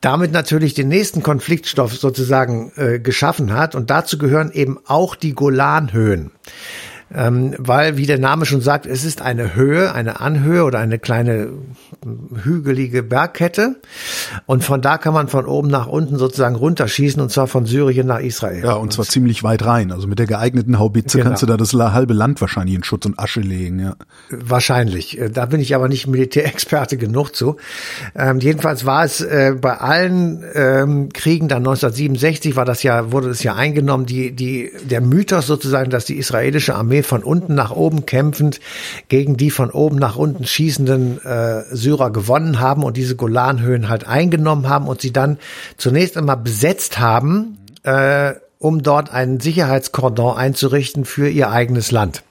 damit 0.00 0.32
natürlich 0.32 0.74
den 0.74 0.88
nächsten 0.88 1.22
Konfliktstoff 1.22 1.94
sozusagen 1.96 2.72
äh, 2.76 2.98
geschaffen 2.98 3.52
hat. 3.52 3.74
Und 3.74 3.90
dazu 3.90 4.18
gehören 4.18 4.50
eben 4.52 4.78
auch 4.86 5.16
die 5.16 5.34
Golanhöhen 5.34 6.32
ähm, 7.16 7.54
weil, 7.58 7.96
wie 7.96 8.04
der 8.04 8.18
Name 8.18 8.44
schon 8.44 8.60
sagt, 8.60 8.84
es 8.84 9.04
ist 9.04 9.22
eine 9.22 9.54
Höhe, 9.54 9.94
eine 9.94 10.20
Anhöhe 10.20 10.64
oder 10.64 10.78
eine 10.80 10.98
kleine 10.98 11.48
hügelige 12.44 13.02
Bergkette 13.02 13.76
und 14.44 14.62
von 14.62 14.82
da 14.82 14.98
kann 14.98 15.14
man 15.14 15.28
von 15.28 15.46
oben 15.46 15.68
nach 15.68 15.86
unten 15.86 16.18
sozusagen 16.18 16.56
runterschießen 16.56 17.20
und 17.22 17.30
zwar 17.30 17.46
von 17.46 17.64
Syrien 17.64 18.06
nach 18.06 18.20
Israel. 18.20 18.62
Ja, 18.62 18.74
und 18.74 18.92
zwar 18.92 19.04
und 19.04 19.10
ziemlich 19.10 19.42
weit 19.42 19.64
rein. 19.64 19.92
Also 19.92 20.06
mit 20.06 20.18
der 20.18 20.26
geeigneten 20.26 20.78
Haubitze 20.78 21.16
genau. 21.18 21.30
kannst 21.30 21.42
du 21.42 21.46
da 21.46 21.56
das 21.56 21.72
halbe 21.72 22.12
Land 22.12 22.40
wahrscheinlich 22.42 22.74
in 22.74 22.84
Schutz 22.84 23.06
und 23.06 23.18
Asche 23.18 23.40
legen, 23.40 23.80
ja. 23.80 23.96
Wahrscheinlich. 24.30 25.18
Äh, 25.18 25.30
da 25.30 25.46
bin 25.46 25.60
ich 25.60 25.74
aber 25.74 25.88
nicht 25.88 26.06
Militärexperte 26.06 26.96
genug 26.98 27.34
zu. 27.34 27.56
Ähm, 28.14 28.40
jedenfalls 28.40 28.84
war 28.84 29.04
es 29.04 29.22
äh, 29.22 29.54
bei 29.58 29.78
allen 29.78 30.44
ähm, 30.54 31.08
Kriegen 31.14 31.48
dann 31.48 31.58
1967 31.58 32.56
war 32.56 32.66
das 32.66 32.82
ja, 32.82 33.10
wurde 33.10 33.30
es 33.30 33.42
ja 33.42 33.54
eingenommen, 33.54 34.04
die, 34.04 34.32
die, 34.36 34.70
der 34.84 35.00
Mythos 35.00 35.46
sozusagen, 35.46 35.90
dass 35.90 36.04
die 36.04 36.16
israelische 36.16 36.74
Armee 36.74 37.02
Von 37.06 37.22
unten 37.22 37.54
nach 37.54 37.70
oben 37.70 38.04
kämpfend 38.04 38.60
gegen 39.08 39.36
die 39.36 39.50
von 39.50 39.70
oben 39.70 39.96
nach 39.96 40.16
unten 40.16 40.44
schießenden 40.44 41.24
äh, 41.24 41.62
Syrer 41.70 42.10
gewonnen 42.10 42.60
haben 42.60 42.82
und 42.82 42.96
diese 42.96 43.16
Golanhöhen 43.16 43.88
halt 43.88 44.06
eingenommen 44.06 44.68
haben 44.68 44.88
und 44.88 45.00
sie 45.00 45.12
dann 45.12 45.38
zunächst 45.76 46.16
einmal 46.16 46.36
besetzt 46.36 46.98
haben, 46.98 47.58
äh, 47.84 48.34
um 48.58 48.82
dort 48.82 49.12
einen 49.12 49.40
Sicherheitskordon 49.40 50.36
einzurichten 50.36 51.04
für 51.04 51.28
ihr 51.28 51.50
eigenes 51.50 51.92
Land. 51.92 52.24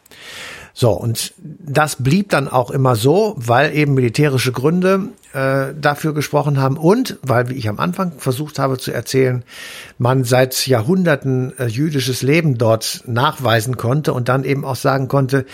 So, 0.77 0.91
und 0.91 1.33
das 1.37 2.03
blieb 2.03 2.31
dann 2.31 2.49
auch 2.49 2.69
immer 2.69 2.97
so, 2.97 3.33
weil 3.37 3.73
eben 3.73 3.93
militärische 3.93 4.51
Gründe 4.51 5.07
äh, 5.31 5.73
dafür 5.79 6.13
gesprochen 6.13 6.59
haben 6.59 6.75
und 6.75 7.17
weil, 7.21 7.47
wie 7.47 7.53
ich 7.53 7.69
am 7.69 7.79
Anfang 7.79 8.11
versucht 8.17 8.59
habe 8.59 8.77
zu 8.77 8.91
erzählen, 8.91 9.45
man 9.99 10.25
seit 10.25 10.67
Jahrhunderten 10.67 11.57
äh, 11.57 11.67
jüdisches 11.67 12.23
Leben 12.23 12.57
dort 12.57 13.03
nachweisen 13.07 13.77
konnte 13.77 14.11
und 14.11 14.27
dann 14.27 14.43
eben 14.43 14.65
auch 14.65 14.75
sagen 14.75 15.07
konnte, 15.07 15.45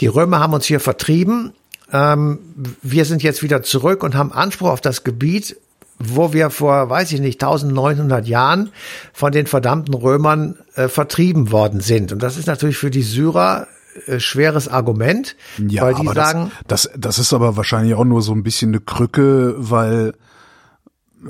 die 0.00 0.06
Römer 0.06 0.38
haben 0.38 0.54
uns 0.54 0.66
hier 0.66 0.78
vertrieben, 0.78 1.54
ähm, 1.92 2.38
wir 2.80 3.04
sind 3.04 3.24
jetzt 3.24 3.42
wieder 3.42 3.62
zurück 3.62 4.04
und 4.04 4.14
haben 4.14 4.32
Anspruch 4.32 4.70
auf 4.70 4.80
das 4.80 5.02
Gebiet, 5.02 5.56
wo 5.98 6.32
wir 6.32 6.50
vor, 6.50 6.88
weiß 6.88 7.10
ich 7.10 7.20
nicht, 7.20 7.42
1900 7.42 8.28
Jahren 8.28 8.70
von 9.12 9.32
den 9.32 9.48
verdammten 9.48 9.94
Römern 9.94 10.56
äh, 10.76 10.86
vertrieben 10.86 11.50
worden 11.50 11.80
sind. 11.80 12.12
Und 12.12 12.22
das 12.22 12.36
ist 12.36 12.46
natürlich 12.46 12.76
für 12.76 12.90
die 12.90 13.02
Syrer 13.02 13.66
äh, 14.06 14.20
schweres 14.20 14.68
Argument, 14.68 15.36
Ja, 15.66 15.82
weil 15.82 15.94
die 15.94 16.00
aber 16.08 16.14
sagen, 16.14 16.52
das, 16.66 16.82
das, 16.84 17.00
das 17.00 17.18
ist 17.18 17.32
aber 17.32 17.56
wahrscheinlich 17.56 17.94
auch 17.94 18.04
nur 18.04 18.22
so 18.22 18.32
ein 18.32 18.42
bisschen 18.42 18.70
eine 18.70 18.80
Krücke, 18.80 19.54
weil 19.56 20.12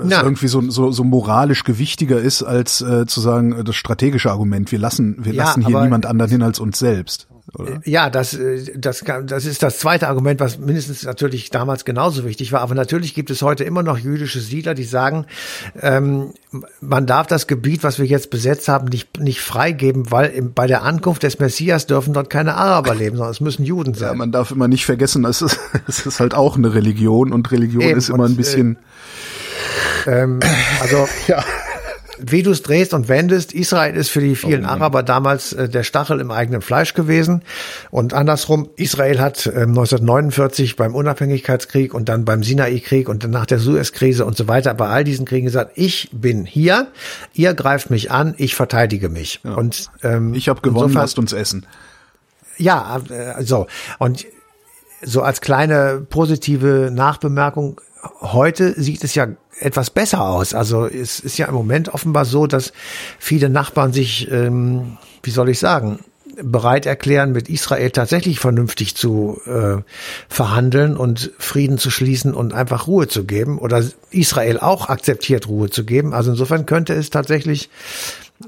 es 0.03 0.11
Ja. 0.11 0.21
irgendwie 0.23 0.47
so, 0.47 0.61
so, 0.69 0.91
so 0.91 1.03
moralisch 1.03 1.63
gewichtiger 1.63 2.19
ist, 2.19 2.43
als 2.43 2.81
äh, 2.81 3.05
zu 3.07 3.21
sagen, 3.21 3.53
äh, 3.53 3.63
das 3.63 3.75
strategische 3.75 4.29
Argument, 4.31 4.71
wir 4.71 4.79
lassen, 4.79 5.15
wir 5.25 5.33
Ja, 5.33 5.45
lassen 5.45 5.65
hier 5.65 5.81
niemand 5.81 6.05
anderen 6.05 6.29
hin 6.29 6.43
als 6.43 6.59
uns 6.59 6.77
selbst. 6.77 7.27
Oder? 7.57 7.81
Ja, 7.85 8.09
das, 8.09 8.33
äh, 8.33 8.77
das, 8.77 9.03
das 9.25 9.45
ist 9.45 9.63
das 9.63 9.79
zweite 9.79 10.07
Argument, 10.07 10.39
was 10.39 10.59
mindestens 10.59 11.03
natürlich 11.03 11.49
damals 11.49 11.85
genauso 11.85 12.25
wichtig 12.25 12.51
war. 12.51 12.61
Aber 12.61 12.75
natürlich 12.75 13.13
gibt 13.13 13.29
es 13.29 13.41
heute 13.41 13.63
immer 13.63 13.83
noch 13.83 13.97
jüdische 13.97 14.39
Siedler, 14.39 14.73
die 14.73 14.83
sagen, 14.83 15.25
ähm, 15.81 16.33
man 16.81 17.05
darf 17.05 17.27
das 17.27 17.47
Gebiet, 17.47 17.83
was 17.83 17.99
wir 17.99 18.05
jetzt 18.05 18.29
besetzt 18.29 18.67
haben, 18.67 18.87
nicht, 18.87 19.19
nicht 19.19 19.41
freigeben, 19.41 20.11
weil 20.11 20.29
im, 20.31 20.53
bei 20.53 20.67
der 20.67 20.83
Ankunft 20.83 21.23
des 21.23 21.39
Messias 21.39 21.87
dürfen 21.87 22.13
dort 22.13 22.29
keine 22.29 22.55
Araber 22.55 22.95
leben, 22.95 23.17
sondern 23.17 23.31
es 23.31 23.41
müssen 23.41 23.63
Juden 23.65 23.93
Ja, 23.93 24.09
sein. 24.09 24.17
man 24.17 24.31
darf 24.31 24.51
immer 24.51 24.67
nicht 24.67 24.85
vergessen, 24.85 25.25
es 25.25 25.41
ist, 25.41 25.59
es 25.87 26.05
ist 26.05 26.19
halt 26.19 26.33
auch 26.33 26.57
eine 26.57 26.73
Religion 26.73 27.31
und 27.31 27.51
Religion 27.51 27.81
Eben, 27.81 27.97
ist 27.97 28.09
immer 28.09 28.23
und, 28.25 28.31
ein 28.31 28.35
bisschen, 28.35 28.77
ähm, 30.05 30.39
also 30.81 31.07
ja. 31.27 31.43
Wie 32.21 32.43
du 32.43 32.51
es 32.51 32.61
drehst 32.61 32.93
und 32.93 33.07
wendest, 33.07 33.53
Israel 33.53 33.95
ist 33.95 34.09
für 34.09 34.21
die 34.21 34.35
vielen 34.35 34.65
Araber 34.65 35.03
damals 35.03 35.53
äh, 35.53 35.69
der 35.69 35.83
Stachel 35.83 36.19
im 36.19 36.31
eigenen 36.31 36.61
Fleisch 36.61 36.93
gewesen. 36.93 37.41
Und 37.91 38.13
andersrum, 38.13 38.69
Israel 38.75 39.19
hat 39.19 39.45
ähm, 39.47 39.69
1949 39.69 40.75
beim 40.75 40.95
Unabhängigkeitskrieg 40.95 41.93
und 41.93 42.09
dann 42.09 42.25
beim 42.25 42.43
Sinai-Krieg 42.43 43.09
und 43.09 43.23
dann 43.23 43.31
nach 43.31 43.45
der 43.45 43.59
Suez-Krise 43.59 44.25
und 44.25 44.37
so 44.37 44.47
weiter 44.47 44.73
bei 44.73 44.87
all 44.87 45.03
diesen 45.03 45.25
Kriegen 45.25 45.45
gesagt, 45.45 45.71
ich 45.75 46.09
bin 46.11 46.45
hier, 46.45 46.87
ihr 47.33 47.53
greift 47.53 47.89
mich 47.89 48.11
an, 48.11 48.33
ich 48.37 48.55
verteidige 48.55 49.09
mich. 49.09 49.39
Und 49.43 49.89
ähm, 50.03 50.33
ich 50.33 50.49
habe 50.49 50.61
gewonnen, 50.61 50.85
insofern- 50.85 51.01
lasst 51.03 51.19
uns 51.19 51.33
essen. 51.33 51.65
ja, 52.57 53.01
äh, 53.09 53.43
so. 53.43 53.67
Und 53.99 54.25
so 55.01 55.21
als 55.21 55.41
kleine 55.41 56.05
positive 56.09 56.91
Nachbemerkung, 56.93 57.81
heute 58.21 58.79
sieht 58.81 59.03
es 59.03 59.15
ja 59.15 59.27
etwas 59.59 59.89
besser 59.89 60.21
aus. 60.21 60.53
Also 60.53 60.85
es 60.85 61.19
ist 61.19 61.37
ja 61.37 61.47
im 61.47 61.53
Moment 61.53 61.93
offenbar 61.93 62.25
so, 62.25 62.47
dass 62.47 62.71
viele 63.19 63.49
Nachbarn 63.49 63.93
sich, 63.93 64.31
ähm, 64.31 64.97
wie 65.23 65.31
soll 65.31 65.49
ich 65.49 65.59
sagen, 65.59 65.99
bereit 66.41 66.85
erklären, 66.85 67.33
mit 67.33 67.49
Israel 67.49 67.91
tatsächlich 67.91 68.39
vernünftig 68.39 68.95
zu 68.95 69.41
äh, 69.45 69.81
verhandeln 70.29 70.95
und 70.95 71.31
Frieden 71.37 71.77
zu 71.77 71.89
schließen 71.89 72.33
und 72.33 72.53
einfach 72.53 72.87
Ruhe 72.87 73.07
zu 73.07 73.25
geben. 73.25 73.59
Oder 73.59 73.83
Israel 74.11 74.59
auch 74.59 74.89
akzeptiert, 74.89 75.47
Ruhe 75.47 75.69
zu 75.69 75.83
geben. 75.83 76.13
Also 76.13 76.31
insofern 76.31 76.65
könnte 76.65 76.93
es 76.93 77.09
tatsächlich 77.09 77.69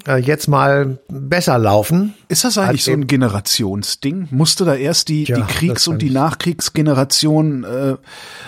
äh, 0.08 0.18
jetzt 0.18 0.48
mal 0.48 1.00
besser 1.10 1.58
laufen. 1.58 2.14
Ist 2.28 2.44
das 2.44 2.58
eigentlich 2.58 2.84
so 2.84 2.92
ein 2.92 3.08
Generationsding? 3.08 4.30
Musste 4.32 4.66
da 4.66 4.76
erst 4.76 5.10
die, 5.10 5.26
Ja, 5.26 5.38
die 5.38 5.54
Kriegs- 5.54 5.88
und 5.88 6.02
die 6.02 6.10
Nachkriegsgeneration 6.10 7.64
äh, 7.64 7.96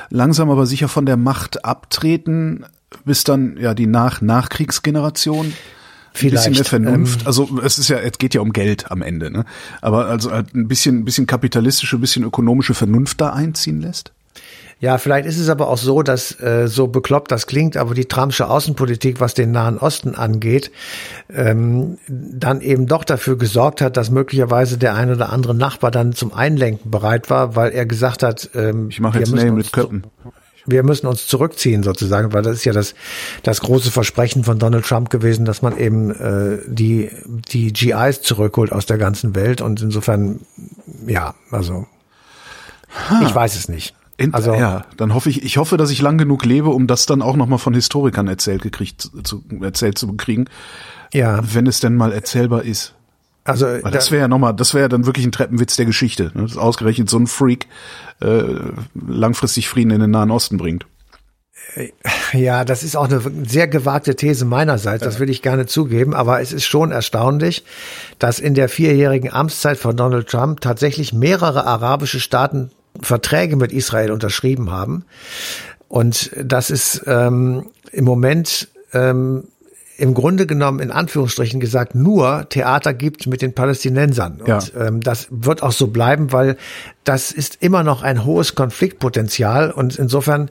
langsam 0.09 0.49
aber 0.49 0.65
sicher 0.65 0.87
von 0.87 1.05
der 1.05 1.17
Macht 1.17 1.65
abtreten, 1.65 2.65
bis 3.05 3.23
dann 3.23 3.57
ja 3.57 3.73
die 3.73 3.87
Nach-Nachkriegsgeneration 3.87 5.53
ein 6.21 6.29
bisschen 6.29 6.53
mehr 6.53 6.65
Vernunft. 6.65 7.21
ähm, 7.21 7.27
also 7.27 7.59
es 7.63 7.79
ist 7.79 7.89
ja, 7.89 7.97
es 7.97 8.17
geht 8.17 8.33
ja 8.35 8.41
um 8.41 8.53
Geld 8.53 8.91
am 8.91 9.01
Ende, 9.01 9.31
ne? 9.31 9.45
Aber 9.81 10.05
also 10.05 10.31
halt 10.31 10.53
ein 10.53 10.67
bisschen, 10.67 10.99
ein 10.99 11.05
bisschen 11.05 11.25
kapitalistische, 11.25 11.97
ein 11.97 12.01
bisschen 12.01 12.23
ökonomische 12.23 12.73
Vernunft 12.73 13.19
da 13.19 13.33
einziehen 13.33 13.81
lässt. 13.81 14.11
Ja, 14.83 14.97
vielleicht 14.97 15.25
ist 15.25 15.39
es 15.39 15.47
aber 15.47 15.69
auch 15.69 15.77
so, 15.77 16.03
dass 16.03 16.37
äh, 16.41 16.67
so 16.67 16.87
bekloppt 16.87 17.31
das 17.31 17.47
klingt, 17.47 17.77
aber 17.77 17.93
die 17.93 18.03
Trumpsche 18.03 18.49
Außenpolitik, 18.49 19.21
was 19.21 19.33
den 19.33 19.51
Nahen 19.51 19.77
Osten 19.77 20.13
angeht, 20.13 20.71
ähm, 21.33 21.99
dann 22.09 22.59
eben 22.59 22.85
doch 22.85 23.05
dafür 23.05 23.37
gesorgt 23.37 23.79
hat, 23.79 23.95
dass 23.95 24.11
möglicherweise 24.11 24.77
der 24.77 24.95
ein 24.95 25.09
oder 25.09 25.31
andere 25.31 25.55
Nachbar 25.55 25.89
dann 25.89 26.11
zum 26.11 26.33
Einlenken 26.33 26.91
bereit 26.91 27.29
war, 27.29 27.55
weil 27.55 27.71
er 27.71 27.85
gesagt 27.85 28.23
hat, 28.23 28.49
ähm, 28.55 28.89
Ich 28.89 28.99
mache 28.99 29.13
wir 29.13 29.21
jetzt 29.21 29.31
müssen 29.31 29.43
Nähe 29.45 29.53
uns 29.53 29.65
mit 29.67 29.71
Köppen. 29.71 30.03
wir 30.65 30.83
müssen 30.83 31.07
uns 31.07 31.27
zurückziehen 31.27 31.81
sozusagen, 31.83 32.33
weil 32.33 32.41
das 32.41 32.57
ist 32.57 32.65
ja 32.65 32.73
das, 32.73 32.93
das 33.43 33.61
große 33.61 33.89
Versprechen 33.89 34.43
von 34.43 34.59
Donald 34.59 34.85
Trump 34.85 35.09
gewesen, 35.09 35.45
dass 35.45 35.61
man 35.61 35.77
eben 35.77 36.11
äh, 36.11 36.57
die, 36.67 37.09
die 37.25 37.71
GIs 37.71 38.21
zurückholt 38.21 38.73
aus 38.73 38.85
der 38.85 38.97
ganzen 38.97 39.33
Welt 39.33 39.61
und 39.61 39.81
insofern, 39.81 40.41
ja, 41.07 41.35
also 41.51 41.87
ich 43.21 43.33
weiß 43.33 43.55
es 43.55 43.69
nicht. 43.69 43.95
In, 44.23 44.33
Also 44.33 44.53
ja, 44.53 44.85
dann 44.97 45.13
hoffe 45.13 45.29
ich, 45.29 45.43
ich 45.43 45.57
hoffe, 45.57 45.77
dass 45.77 45.89
ich 45.89 46.01
lang 46.01 46.17
genug 46.17 46.45
lebe, 46.45 46.69
um 46.69 46.87
das 46.87 47.05
dann 47.05 47.21
auch 47.21 47.35
nochmal 47.35 47.59
von 47.59 47.73
Historikern 47.73 48.27
erzählt 48.27 48.61
gekriegt, 48.61 49.09
zu, 49.23 49.43
erzählt 49.61 49.97
zu 49.97 50.11
kriegen, 50.13 50.45
ja, 51.13 51.39
wenn 51.53 51.67
es 51.67 51.79
denn 51.79 51.95
mal 51.95 52.11
erzählbar 52.13 52.63
ist. 52.63 52.93
also 53.43 53.65
Weil 53.65 53.81
da- 53.81 53.89
das 53.91 54.11
wäre 54.11 54.21
ja 54.21 54.27
nochmal, 54.27 54.53
das 54.55 54.73
wäre 54.73 54.83
ja 54.83 54.89
dann 54.89 55.05
wirklich 55.05 55.25
ein 55.25 55.31
Treppenwitz 55.31 55.75
der 55.75 55.85
Geschichte, 55.85 56.31
ne? 56.33 56.43
dass 56.43 56.57
ausgerechnet 56.57 57.09
so 57.09 57.17
ein 57.17 57.27
Freak 57.27 57.67
äh, 58.21 58.43
langfristig 58.95 59.67
Frieden 59.67 59.91
in 59.91 59.99
den 60.01 60.11
Nahen 60.11 60.31
Osten 60.31 60.57
bringt. 60.57 60.85
Ja, 62.33 62.65
das 62.65 62.83
ist 62.83 62.95
auch 62.95 63.05
eine 63.09 63.21
sehr 63.47 63.67
gewagte 63.67 64.15
These 64.15 64.45
meinerseits, 64.45 65.03
das 65.03 65.19
will 65.19 65.29
ich 65.29 65.41
gerne 65.41 65.65
zugeben, 65.65 66.13
aber 66.13 66.41
es 66.41 66.51
ist 66.51 66.65
schon 66.65 66.91
erstaunlich, 66.91 67.63
dass 68.19 68.39
in 68.39 68.53
der 68.53 68.69
vierjährigen 68.69 69.31
Amtszeit 69.31 69.77
von 69.77 69.95
Donald 69.95 70.27
Trump 70.27 70.61
tatsächlich 70.61 71.13
mehrere 71.13 71.65
arabische 71.65 72.19
Staaten 72.19 72.71
Verträge 73.01 73.55
mit 73.55 73.71
Israel 73.71 74.11
unterschrieben 74.11 74.71
haben. 74.71 75.05
Und 75.87 76.31
das 76.43 76.69
ist 76.69 77.03
ähm, 77.05 77.65
im 77.91 78.05
Moment 78.05 78.67
ähm, 78.93 79.43
im 79.95 80.15
Grunde 80.15 80.47
genommen 80.47 80.79
in 80.79 80.91
Anführungsstrichen 80.91 81.59
gesagt 81.59 81.93
nur 81.93 82.47
Theater 82.49 82.93
gibt 82.93 83.27
mit 83.27 83.41
den 83.43 83.53
Palästinensern. 83.53 84.41
Und 84.41 84.47
Ja. 84.47 84.87
ähm, 84.87 85.01
das 85.01 85.27
wird 85.29 85.61
auch 85.61 85.71
so 85.71 85.87
bleiben, 85.87 86.31
weil 86.31 86.57
das 87.03 87.31
ist 87.31 87.57
immer 87.61 87.83
noch 87.83 88.01
ein 88.01 88.25
hohes 88.25 88.55
Konfliktpotenzial 88.55 89.71
und 89.71 89.95
insofern, 89.97 90.49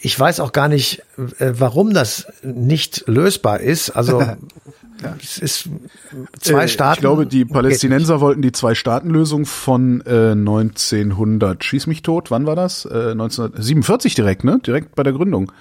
ich 0.00 0.18
weiß 0.18 0.40
auch 0.40 0.52
gar 0.52 0.68
nicht, 0.68 1.02
äh, 1.38 1.52
warum 1.58 1.92
das 1.92 2.26
nicht 2.42 3.04
lösbar 3.06 3.60
ist. 3.60 3.90
Also 3.90 4.22
es 5.20 5.38
ist 5.38 5.68
zwei 6.40 6.64
Äh, 6.64 6.68
Staaten. 6.68 6.94
Ich 6.98 7.00
glaube, 7.00 7.26
die 7.26 7.44
Palästinenser 7.44 8.20
wollten 8.20 8.42
die 8.42 8.52
Zwei-Staaten-Lösung 8.52 9.46
von 9.46 10.02
äh, 10.06 10.32
1900, 10.32 11.62
schieß 11.62 11.86
mich 11.86 12.02
tot, 12.02 12.30
wann 12.30 12.46
war 12.46 12.56
das? 12.56 12.84
Äh, 12.84 13.12
1947 13.12 14.14
direkt, 14.14 14.44
ne? 14.44 14.60
Direkt 14.64 14.94
bei 14.94 15.02
der 15.02 15.12
Gründung. 15.12 15.52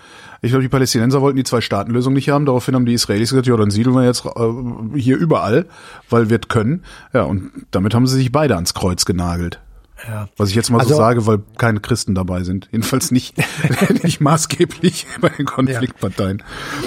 Ich 0.42 0.50
glaube, 0.50 0.64
die 0.64 0.70
Palästinenser 0.70 1.22
wollten 1.22 1.38
die 1.38 1.44
Zwei-Staaten-Lösung 1.44 2.14
nicht 2.14 2.30
haben. 2.30 2.46
Daraufhin 2.46 2.74
haben 2.76 2.86
die 2.86 2.94
Israelis 2.94 3.30
gesagt, 3.30 3.48
ja, 3.48 3.56
dann 3.58 3.70
siedeln 3.72 3.96
wir 3.96 4.06
jetzt 4.06 4.26
äh, 4.26 5.00
hier 5.00 5.18
überall, 5.18 5.66
weil 6.10 6.30
wir 6.30 6.40
können. 6.40 6.84
Ja, 7.14 7.24
und 7.24 7.52
damit 7.72 7.94
haben 7.94 8.08
sie 8.08 8.18
sich 8.18 8.32
beide 8.32 8.56
ans 8.56 8.74
Kreuz 8.74 9.06
genagelt. 9.06 9.60
Ja. 10.08 10.30
Was 10.38 10.50
ich 10.50 10.56
jetzt 10.56 10.70
mal 10.72 10.80
so 10.80 10.86
Also- 10.90 10.96
sage, 10.98 11.28
weil 11.28 11.40
keine 11.58 11.80
Christen 11.80 12.16
dabei 12.16 12.44
sind. 12.44 12.68
Jedenfalls 12.72 13.12
nicht, 13.12 13.36
nicht 14.04 14.20
maßgeblich 14.22 15.06
bei 15.22 15.30
den 15.30 15.46
Konfliktparteien. 15.46 16.42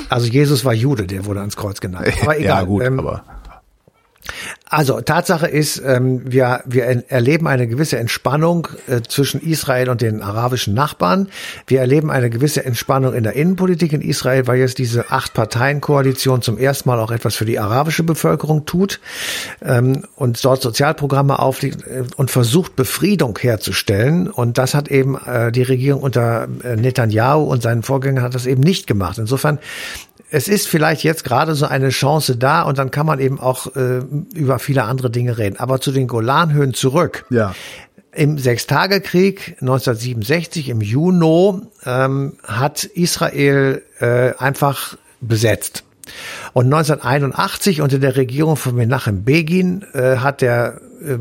Also 0.08 0.26
Jesus 0.26 0.64
war 0.64 0.74
Jude, 0.74 1.06
der 1.06 1.24
wurde 1.26 1.40
ans 1.40 1.56
Kreuz 1.56 1.80
genannt. 1.80 2.08
Aber 2.22 2.34
egal. 2.38 2.44
ja, 2.44 2.62
gut, 2.62 2.82
ähm, 2.82 2.98
aber. 2.98 3.24
Also 4.68 5.00
Tatsache 5.00 5.46
ist, 5.46 5.80
ähm, 5.84 6.22
wir, 6.24 6.62
wir 6.64 6.84
er- 6.84 7.10
erleben 7.10 7.46
eine 7.46 7.68
gewisse 7.68 7.98
Entspannung 7.98 8.68
äh, 8.88 9.02
zwischen 9.06 9.40
Israel 9.40 9.88
und 9.88 10.00
den 10.00 10.22
arabischen 10.22 10.74
Nachbarn. 10.74 11.28
Wir 11.66 11.80
erleben 11.80 12.10
eine 12.10 12.30
gewisse 12.30 12.64
Entspannung 12.64 13.14
in 13.14 13.22
der 13.22 13.34
Innenpolitik 13.34 13.92
in 13.92 14.00
Israel, 14.00 14.46
weil 14.46 14.58
jetzt 14.58 14.78
diese 14.78 15.10
Acht-Parteien-Koalition 15.10 16.42
zum 16.42 16.58
ersten 16.58 16.88
Mal 16.88 16.98
auch 16.98 17.10
etwas 17.10 17.36
für 17.36 17.44
die 17.44 17.58
arabische 17.58 18.02
Bevölkerung 18.02 18.64
tut 18.64 19.00
ähm, 19.62 20.04
und 20.16 20.44
dort 20.44 20.62
Sozialprogramme 20.62 21.38
auflegt 21.38 21.86
äh, 21.86 22.02
und 22.16 22.30
versucht, 22.30 22.74
Befriedung 22.74 23.38
herzustellen. 23.38 24.28
Und 24.28 24.58
das 24.58 24.74
hat 24.74 24.88
eben 24.88 25.16
äh, 25.16 25.52
die 25.52 25.62
Regierung 25.62 26.02
unter 26.02 26.48
äh, 26.64 26.76
Netanyahu 26.76 27.44
und 27.44 27.62
seinen 27.62 27.82
Vorgängern 27.82 28.24
hat 28.24 28.34
das 28.34 28.46
eben 28.46 28.62
nicht 28.62 28.86
gemacht. 28.86 29.18
Insofern 29.18 29.58
es 30.30 30.48
ist 30.48 30.66
vielleicht 30.66 31.04
jetzt 31.04 31.24
gerade 31.24 31.54
so 31.54 31.66
eine 31.66 31.90
Chance 31.90 32.36
da 32.36 32.62
und 32.62 32.78
dann 32.78 32.90
kann 32.90 33.06
man 33.06 33.20
eben 33.20 33.38
auch 33.38 33.74
äh, 33.76 34.00
über 34.34 34.58
viele 34.58 34.84
andere 34.84 35.10
Dinge 35.10 35.38
reden. 35.38 35.56
Aber 35.58 35.80
zu 35.80 35.92
den 35.92 36.08
Golanhöhen 36.08 36.74
zurück. 36.74 37.24
Ja. 37.30 37.54
Im 38.12 38.38
Sechstagekrieg 38.38 39.56
1967 39.60 40.68
im 40.68 40.80
Juni 40.80 41.62
ähm, 41.84 42.34
hat 42.42 42.84
Israel 42.84 43.82
äh, 43.98 44.34
einfach 44.38 44.96
besetzt. 45.20 45.84
Und 46.52 46.66
1981 46.66 47.80
unter 47.80 47.98
der 47.98 48.16
Regierung 48.16 48.56
von 48.56 48.74
Menachem 48.74 49.24
Begin 49.24 49.84
äh, 49.94 50.18
hat 50.18 50.42
der 50.42 50.80
äh, 51.02 51.18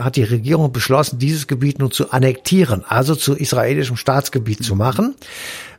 hat 0.00 0.16
die 0.16 0.22
Regierung 0.22 0.72
beschlossen, 0.72 1.18
dieses 1.18 1.46
Gebiet 1.46 1.78
nun 1.78 1.90
zu 1.90 2.12
annektieren, 2.12 2.84
also 2.86 3.14
zu 3.14 3.34
israelischem 3.34 3.96
Staatsgebiet 3.96 4.64
zu 4.64 4.74
machen, 4.74 5.14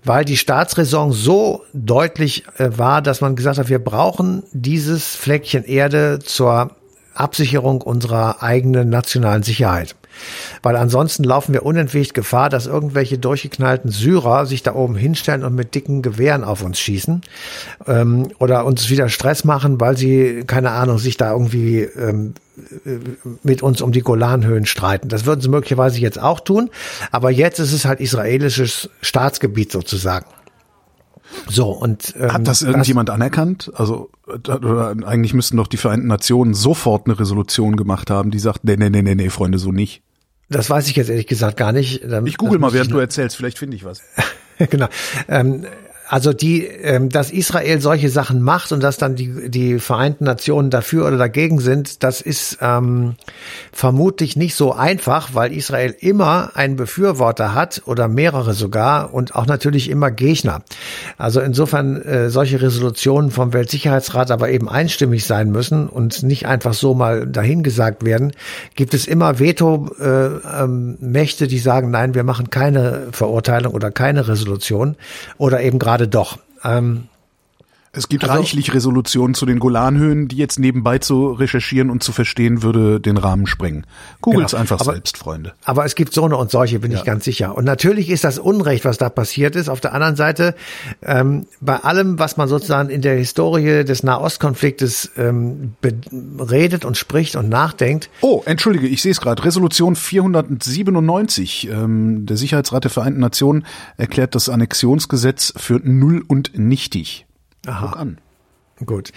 weil 0.04 0.26
die 0.26 0.38
Staatsräson 0.38 1.12
so 1.12 1.64
deutlich 1.74 2.46
äh, 2.58 2.78
war, 2.78 3.02
dass 3.02 3.22
man 3.22 3.36
gesagt 3.36 3.58
hat, 3.58 3.70
wir 3.70 3.80
brauchen 3.80 4.44
dieses 4.52 5.16
Fleckchen 5.16 5.64
Erde 5.64 6.20
zur 6.20 6.72
Absicherung 7.14 7.82
unserer 7.82 8.42
eigenen 8.42 8.90
nationalen 8.90 9.44
Sicherheit. 9.44 9.96
Weil 10.62 10.76
ansonsten 10.76 11.24
laufen 11.24 11.54
wir 11.54 11.66
unentwegt 11.66 12.14
Gefahr, 12.14 12.50
dass 12.50 12.68
irgendwelche 12.68 13.18
durchgeknallten 13.18 13.92
Syrer 13.92 14.46
sich 14.46 14.64
da 14.64 14.76
oben 14.76 14.96
hinstellen 14.96 15.44
und 15.44 15.56
mit 15.56 15.76
dicken 15.76 16.02
Gewehren 16.02 16.44
auf 16.44 16.64
uns 16.64 16.80
schießen 16.80 17.22
ähm, 17.88 18.30
oder 18.40 18.66
uns 18.66 18.90
wieder 18.90 19.10
Stress 19.10 19.44
machen, 19.44 19.80
weil 19.80 19.98
sie, 19.98 20.44
keine 20.46 20.72
Ahnung, 20.72 20.98
sich 20.98 21.18
da 21.18 21.32
irgendwie 21.32 21.82
ähm, 21.82 22.34
mit 23.42 23.64
uns 23.64 23.82
um 23.82 23.92
die 23.92 24.02
Golanhöhen 24.02 24.66
streiten. 24.66 25.10
Das 25.10 25.26
würden 25.26 25.42
sie 25.42 25.50
möglicherweise 25.50 26.00
jetzt 26.00 26.20
auch 26.20 26.40
tun, 26.40 26.70
aber 27.12 27.32
jetzt 27.32 27.60
ist 27.60 27.74
es 27.74 27.86
halt 27.86 28.00
israelisches 28.00 28.90
Staatsgebiet 29.02 29.72
sozusagen. 29.72 30.26
So, 31.50 31.70
und 31.70 32.14
ähm, 32.20 32.34
hat 32.34 32.48
das 32.48 32.62
irgendjemand 32.62 33.10
das, 33.10 33.16
anerkannt? 33.16 33.72
Also 33.76 34.10
oder 34.28 34.96
eigentlich 35.06 35.34
müssten 35.34 35.58
doch 35.58 35.68
die 35.68 35.78
Vereinten 35.78 36.08
Nationen 36.08 36.54
sofort 36.54 37.08
eine 37.08 37.20
Resolution 37.20 37.76
gemacht 37.76 38.10
haben, 38.10 38.32
die 38.32 38.40
sagt, 38.40 38.64
nee, 38.64 38.76
nee, 38.76 38.90
nee, 38.90 39.02
nee, 39.02 39.16
nee, 39.16 39.30
Freunde, 39.30 39.58
so 39.58 39.72
nicht. 39.72 40.02
Das 40.50 40.70
weiß 40.70 40.88
ich 40.88 40.96
jetzt 40.96 41.10
ehrlich 41.10 41.28
gesagt 41.28 41.58
gar 41.58 41.72
nicht. 41.72 42.04
Ich 42.26 42.38
google 42.38 42.60
mal, 42.60 42.74
während 42.74 42.92
du 42.92 42.98
erzählst, 42.98 43.36
vielleicht 43.36 43.58
finde 43.58 43.76
ich 43.76 43.84
was. 43.84 44.02
genau. 44.70 44.88
Ähm, 45.28 45.66
also 46.14 46.32
die, 46.32 46.64
ähm, 46.64 47.10
dass 47.10 47.32
Israel 47.32 47.82
solche 47.82 48.08
Sachen 48.08 48.40
macht 48.40 48.72
und 48.72 48.84
dass 48.84 48.98
dann 48.98 49.16
die, 49.16 49.50
die 49.50 49.80
Vereinten 49.80 50.26
Nationen 50.26 50.70
dafür 50.70 51.08
oder 51.08 51.18
dagegen 51.18 51.60
sind, 51.60 52.04
das 52.04 52.22
ist 52.22 52.60
ähm, 52.62 53.16
vermutlich 53.72 54.36
nicht 54.36 54.54
so 54.54 54.74
einfach, 54.74 55.34
weil 55.34 55.52
Israel 55.52 55.96
immer 56.00 56.52
einen 56.54 56.76
Befürworter 56.76 57.56
hat 57.56 57.82
oder 57.88 58.08
mehrere 58.08 58.54
sogar 58.54 59.12
und 59.12 59.34
auch 59.34 59.48
natürlich 59.48 59.90
immer 59.90 60.12
Gegner. 60.12 60.62
Also 61.18 61.42
insofern 61.42 62.00
äh, 62.04 62.30
solche 62.30 62.62
Resolutionen 62.62 63.32
vom 63.32 63.52
Weltsicherheitsrat 63.52 64.30
aber 64.30 64.52
eben 64.52 64.70
einstimmig 64.70 65.26
sein 65.26 65.50
müssen 65.50 65.90
und 65.90 66.22
nicht 66.22 66.46
einfach 66.46 66.76
so 66.76 66.94
mal 66.94 67.26
dahingesagt 67.26 68.06
werden, 68.06 68.34
gibt 68.76 68.94
es 68.94 69.08
immer 69.08 69.40
Veto-Mächte, 69.40 71.44
äh, 71.44 71.46
ähm, 71.46 71.50
die 71.50 71.58
sagen, 71.58 71.90
nein, 71.90 72.14
wir 72.14 72.24
machen 72.24 72.52
keine 72.52 73.08
Verurteilung 73.10 73.74
oder 73.74 73.90
keine 73.90 74.28
Resolution 74.28 74.96
oder 75.40 75.62
eben 75.62 75.80
gerade 75.80 76.03
gerade 76.04 76.08
doch. 76.08 76.38
Ähm, 76.64 77.08
es 77.96 78.10
gibt 78.10 78.24
also, 78.24 78.36
reichlich 78.36 78.74
Resolutionen 78.74 79.36
zu 79.36 79.46
den 79.46 79.60
Golanhöhen, 79.60 80.28
die 80.28 80.36
jetzt 80.36 80.58
nebenbei 80.58 80.98
zu 80.98 81.32
recherchieren 81.32 81.92
und 81.92 82.02
zu 82.02 82.12
verstehen 82.12 82.64
würde 82.64 83.00
den 83.00 83.18
Rahmen 83.18 83.46
sprengen. 83.46 83.86
Googles 84.20 84.52
genau. 84.52 84.62
einfach 84.62 84.82
aber, 84.82 84.94
selbst, 84.94 85.18
Freunde. 85.18 85.54
Aber 85.64 85.86
es 85.86 85.94
gibt 85.94 86.12
so 86.12 86.26
eine 86.26 86.36
und 86.38 86.50
solche, 86.50 86.80
bin 86.80 86.92
ja. 86.92 86.98
ich 86.98 87.04
ganz 87.04 87.24
sicher. 87.24 87.56
Und 87.56 87.66
natürlich 87.66 88.10
ist 88.10 88.24
das 88.24 88.40
Unrecht, 88.40 88.84
was 88.84 88.98
da 88.98 89.10
passiert 89.10 89.56
ist. 89.56 89.70
Auf 89.70 89.80
der 89.80 89.94
anderen 89.94 90.16
Seite, 90.16 90.56
ähm, 91.04 91.46
bei 91.62 91.76
allem, 91.76 92.18
was 92.18 92.36
man 92.36 92.48
sozusagen 92.48 92.90
in 92.90 93.04
der 93.04 93.16
Historie 93.16 93.84
des 93.84 94.02
Nahostkonfliktes 94.02 95.12
ähm, 95.16 95.76
redet 96.40 96.86
und 96.86 96.98
spricht 96.98 97.36
und 97.36 97.48
nachdenkt. 97.48 98.10
Oh, 98.22 98.42
entschuldige, 98.46 98.88
ich 98.88 99.04
sehe 99.04 99.12
es 99.12 99.22
gerade. 99.22 99.46
Resolution 99.46 99.96
497 99.96 101.70
ähm, 101.70 102.26
der 102.26 102.38
Sicherheitsrat 102.38 102.86
der 102.86 102.92
Vereinten 102.92 103.20
Nationen 103.20 103.68
erklärt 103.98 104.34
das 104.34 104.50
Annexionsgesetz 104.50 105.54
für 105.58 105.80
null 105.84 106.24
und 106.28 106.58
nichtig. 106.58 107.28
Aha. 107.66 107.88
Guck 107.88 108.00
an. 108.00 108.18
Gut. 108.86 109.12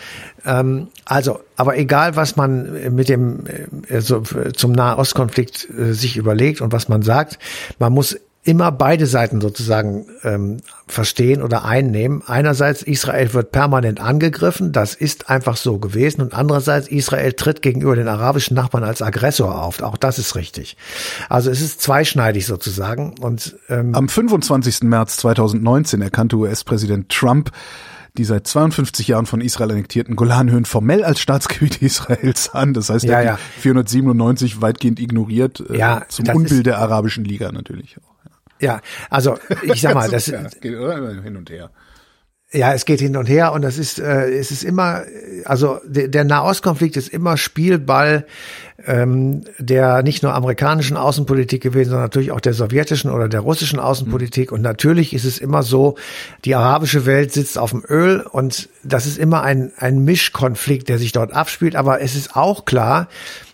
Ähm, 0.45 0.89
also, 1.07 1.41
aber 1.57 1.79
egal, 1.79 2.15
was 2.15 2.37
man 2.37 2.95
mit 2.95 3.09
dem 3.09 3.45
äh, 3.89 4.01
so, 4.01 4.21
zum 4.21 4.73
Nahostkonflikt 4.73 5.69
äh, 5.71 5.93
sich 5.93 6.17
überlegt 6.17 6.61
und 6.61 6.73
was 6.73 6.89
man 6.89 7.03
sagt, 7.03 7.39
man 7.79 7.93
muss 7.93 8.17
immer 8.47 8.71
beide 8.71 9.07
Seiten 9.07 9.41
sozusagen 9.41 10.07
ähm, 10.23 10.59
verstehen 10.87 11.43
oder 11.43 11.65
einnehmen. 11.65 12.23
Einerseits, 12.25 12.83
Israel 12.83 13.35
wird 13.35 13.51
permanent 13.51 14.01
angegriffen, 14.01 14.71
das 14.71 14.95
ist 14.95 15.29
einfach 15.29 15.57
so 15.57 15.79
gewesen. 15.79 16.23
Und 16.23 16.33
andererseits, 16.33 16.87
Israel 16.87 17.33
tritt 17.33 17.61
gegenüber 17.61 17.97
den 17.97 18.07
arabischen 18.07 18.55
Nachbarn 18.55 18.85
als 18.85 19.03
Aggressor 19.03 19.63
auf. 19.63 19.83
Auch 19.83 19.97
das 19.97 20.21
ist 20.21 20.37
richtig. 20.37 20.77
Also 21.29 21.51
es 21.51 21.61
ist 21.61 21.83
zweischneidig 21.83 22.47
sozusagen. 22.47 23.15
Und 23.21 23.57
ähm, 23.69 23.95
Am 23.95 24.09
25. 24.09 24.83
März 24.83 25.17
2019 25.17 26.01
erkannte 26.01 26.37
US-Präsident 26.37 27.09
Trump, 27.09 27.51
die 28.19 28.25
seit 28.25 28.47
52 28.47 29.09
Jahren 29.09 29.27
von 29.27 29.41
Israel 29.41 29.71
annektierten 29.71 30.17
Golanhöhen 30.17 30.65
formell 30.65 31.05
als 31.05 31.21
Staatsgebiet 31.21 31.77
Israels 31.83 32.51
an. 32.51 32.75
Das 32.75 32.91
heißt, 32.91 33.05
ja, 33.05 33.21
ja. 33.21 33.39
497 33.59 34.61
weitgehend 34.61 35.01
ignoriert, 35.01 35.63
äh, 35.69 35.79
ja, 35.79 36.03
zum 36.09 36.29
Unbild 36.29 36.67
der 36.67 36.79
Arabischen 36.79 37.25
Liga 37.25 37.53
natürlich 37.53 37.97
auch. 37.99 38.17
Ja, 38.61 38.81
also 39.11 39.39
ich 39.63 39.81
sag 39.81 39.95
mal, 39.95 40.11
das, 40.11 40.27
das 40.27 40.61
geht 40.61 40.75
hin 40.75 41.37
und 41.37 41.51
her. 41.51 41.71
Ja, 42.57 42.73
es 42.73 42.87
geht 42.87 43.01
hin 43.01 43.17
und 43.17 43.29
her 43.29 43.53
und 43.53 43.63
das 43.63 43.77
ist, 43.77 43.99
äh, 43.99 44.31
es 44.31 44.51
ist 44.51 44.65
immer, 44.65 45.03
also 45.45 45.79
der, 45.85 46.09
der 46.09 46.25
Nahostkonflikt 46.25 46.97
ist 46.97 47.09
immer 47.09 47.37
Spielball 47.37 48.25
ähm, 48.85 49.43
der 49.59 50.03
nicht 50.03 50.23
nur 50.23 50.35
amerikanischen 50.35 50.97
Außenpolitik 50.97 51.63
gewesen, 51.63 51.91
sondern 51.91 52.05
natürlich 52.05 52.31
auch 52.31 52.41
der 52.41 52.55
sowjetischen 52.55 53.11
oder 53.11 53.29
der 53.29 53.41
russischen 53.41 53.81
Außenpolitik. 53.81 54.53
Und 54.53 54.63
natürlich 54.63 55.15
ist 55.15 55.25
es 55.25 55.39
immer 55.39 55.63
so, 55.63 55.97
die 56.45 56.55
arabische 56.55 57.07
Welt 57.07 57.33
sitzt 57.33 57.59
auf 57.59 57.71
dem 57.71 57.85
Öl 57.89 58.21
und 58.21 58.69
das 58.85 59.07
ist 59.07 59.19
immer 59.19 59.43
ein, 59.43 59.73
ein 59.79 60.05
Mischkonflikt, 60.05 60.89
der 60.89 60.99
sich 60.99 61.13
dort 61.13 61.33
abspielt. 61.33 61.75
Aber 61.75 62.01
es 62.01 62.15
ist 62.15 62.37
auch 62.37 62.65
klar, 62.65 63.09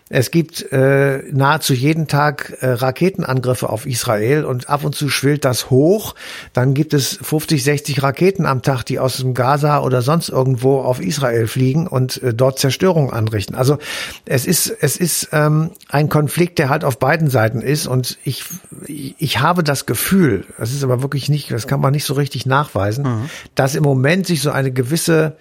es 0.09 0.31
gibt 0.31 0.71
äh, 0.71 1.23
nahezu 1.31 1.73
jeden 1.73 2.07
Tag 2.07 2.57
äh, 2.59 2.67
Raketenangriffe 2.67 3.69
auf 3.69 3.85
Israel 3.85 4.45
und 4.45 4.69
ab 4.69 4.83
und 4.83 4.93
zu 4.93 5.09
schwillt 5.09 5.45
das 5.45 5.69
hoch. 5.69 6.13
Dann 6.51 6.73
gibt 6.73 6.93
es 6.93 7.17
50, 7.21 7.63
60 7.63 8.03
Raketen 8.03 8.45
am 8.45 8.61
Tag, 8.61 8.83
die 8.83 8.99
aus 8.99 9.17
dem 9.17 9.33
Gaza 9.33 9.79
oder 9.79 10.01
sonst 10.01 10.29
irgendwo 10.29 10.81
auf 10.81 10.99
Israel 10.99 11.47
fliegen 11.47 11.87
und 11.87 12.21
äh, 12.21 12.33
dort 12.33 12.59
Zerstörung 12.59 13.11
anrichten. 13.11 13.55
Also 13.55 13.77
es 14.25 14.45
ist 14.45 14.69
es 14.69 14.97
ist 14.97 15.29
ähm, 15.31 15.71
ein 15.89 16.09
Konflikt, 16.09 16.59
der 16.59 16.69
halt 16.69 16.83
auf 16.83 16.99
beiden 16.99 17.29
Seiten 17.29 17.61
ist 17.61 17.87
und 17.87 18.17
ich 18.23 18.43
ich 18.87 19.39
habe 19.39 19.63
das 19.63 19.85
Gefühl, 19.85 20.45
das 20.57 20.73
ist 20.73 20.83
aber 20.83 21.01
wirklich 21.01 21.29
nicht, 21.29 21.49
das 21.49 21.65
kann 21.67 21.79
man 21.79 21.93
nicht 21.93 22.05
so 22.05 22.13
richtig 22.13 22.45
nachweisen, 22.45 23.05
mhm. 23.05 23.29
dass 23.55 23.75
im 23.75 23.83
Moment 23.83 24.27
sich 24.27 24.41
so 24.41 24.51
eine 24.51 24.71
gewisse 24.71 25.37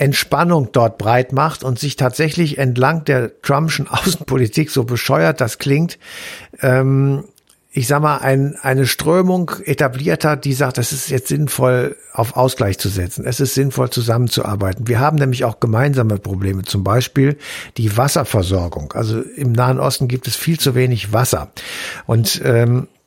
Entspannung 0.00 0.70
dort 0.72 0.96
breit 0.96 1.32
macht 1.32 1.62
und 1.62 1.78
sich 1.78 1.96
tatsächlich 1.96 2.58
entlang 2.58 3.04
der 3.04 3.40
Trumpschen 3.42 3.86
Außenpolitik, 3.90 4.70
so 4.70 4.84
bescheuert 4.84 5.40
das 5.40 5.58
klingt, 5.58 5.98
ähm, 6.62 7.24
ich 7.72 7.86
sag 7.86 8.02
mal, 8.02 8.18
ein, 8.18 8.56
eine 8.62 8.86
Strömung 8.86 9.52
etabliert 9.64 10.24
hat, 10.24 10.44
die 10.44 10.54
sagt, 10.54 10.78
es 10.78 10.90
ist 10.90 11.08
jetzt 11.08 11.28
sinnvoll, 11.28 11.96
auf 12.12 12.36
Ausgleich 12.36 12.78
zu 12.78 12.88
setzen. 12.88 13.24
Es 13.24 13.38
ist 13.38 13.54
sinnvoll, 13.54 13.90
zusammenzuarbeiten. 13.90 14.88
Wir 14.88 14.98
haben 14.98 15.18
nämlich 15.18 15.44
auch 15.44 15.60
gemeinsame 15.60 16.18
Probleme, 16.18 16.62
zum 16.62 16.82
Beispiel 16.82 17.36
die 17.76 17.96
Wasserversorgung. 17.96 18.92
Also 18.94 19.20
im 19.20 19.52
Nahen 19.52 19.78
Osten 19.78 20.08
gibt 20.08 20.26
es 20.26 20.34
viel 20.34 20.58
zu 20.58 20.74
wenig 20.74 21.12
Wasser. 21.12 21.52
Und 22.06 22.42
ähm, 22.44 22.88
äh, 22.88 22.99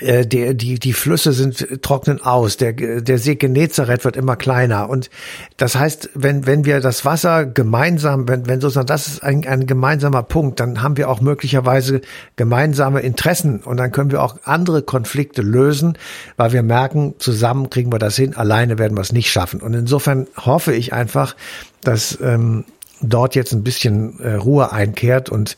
der, 0.00 0.54
die, 0.54 0.78
die 0.78 0.92
Flüsse 0.92 1.32
sind 1.32 1.82
trocknen 1.82 2.22
aus, 2.22 2.56
der, 2.56 2.72
der 2.72 3.18
See 3.18 3.36
Genezareth 3.36 4.04
wird 4.04 4.16
immer 4.16 4.36
kleiner. 4.36 4.88
Und 4.88 5.10
das 5.56 5.76
heißt, 5.76 6.10
wenn, 6.14 6.46
wenn 6.46 6.64
wir 6.64 6.80
das 6.80 7.04
Wasser 7.04 7.46
gemeinsam, 7.46 8.28
wenn, 8.28 8.46
wenn 8.46 8.60
sozusagen 8.60 8.86
das 8.86 9.06
ist 9.06 9.22
ein, 9.22 9.46
ein 9.46 9.66
gemeinsamer 9.66 10.22
Punkt, 10.22 10.60
dann 10.60 10.82
haben 10.82 10.96
wir 10.96 11.08
auch 11.08 11.20
möglicherweise 11.20 12.00
gemeinsame 12.36 13.00
Interessen 13.00 13.60
und 13.60 13.78
dann 13.78 13.92
können 13.92 14.10
wir 14.10 14.22
auch 14.22 14.36
andere 14.44 14.82
Konflikte 14.82 15.42
lösen, 15.42 15.96
weil 16.36 16.52
wir 16.52 16.62
merken, 16.62 17.14
zusammen 17.18 17.70
kriegen 17.70 17.92
wir 17.92 17.98
das 17.98 18.16
hin, 18.16 18.36
alleine 18.36 18.78
werden 18.78 18.96
wir 18.96 19.02
es 19.02 19.12
nicht 19.12 19.30
schaffen. 19.30 19.60
Und 19.60 19.74
insofern 19.74 20.26
hoffe 20.36 20.74
ich 20.74 20.92
einfach, 20.92 21.36
dass 21.82 22.18
ähm, 22.20 22.64
dort 23.00 23.34
jetzt 23.34 23.52
ein 23.52 23.62
bisschen 23.62 24.18
äh, 24.20 24.34
Ruhe 24.34 24.72
einkehrt 24.72 25.28
und 25.28 25.56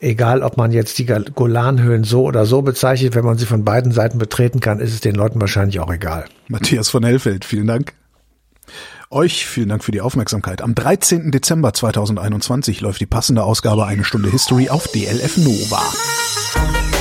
egal, 0.00 0.42
ob 0.42 0.56
man 0.56 0.72
jetzt 0.72 0.98
die 0.98 1.06
Golanhöhen 1.06 2.04
so 2.04 2.24
oder 2.24 2.46
so 2.46 2.62
bezeichnet, 2.62 3.14
wenn 3.14 3.24
man 3.24 3.38
sie 3.38 3.46
von 3.46 3.64
beiden 3.64 3.92
Seiten 3.92 4.18
betreten 4.18 4.60
kann, 4.60 4.80
ist 4.80 4.92
es 4.92 5.00
den 5.00 5.14
Leuten 5.14 5.40
wahrscheinlich 5.40 5.80
auch 5.80 5.92
egal. 5.92 6.24
Matthias 6.48 6.88
von 6.88 7.04
Hellfeld, 7.04 7.44
vielen 7.44 7.66
Dank. 7.66 7.94
Euch 9.10 9.46
vielen 9.46 9.68
Dank 9.68 9.84
für 9.84 9.92
die 9.92 10.00
Aufmerksamkeit. 10.00 10.62
Am 10.62 10.74
13. 10.74 11.30
Dezember 11.30 11.74
2021 11.74 12.80
läuft 12.80 13.00
die 13.00 13.06
passende 13.06 13.44
Ausgabe 13.44 13.84
Eine 13.84 14.04
Stunde 14.04 14.30
History 14.30 14.70
auf 14.70 14.88
DLF 14.88 15.36
Nova. 15.36 16.91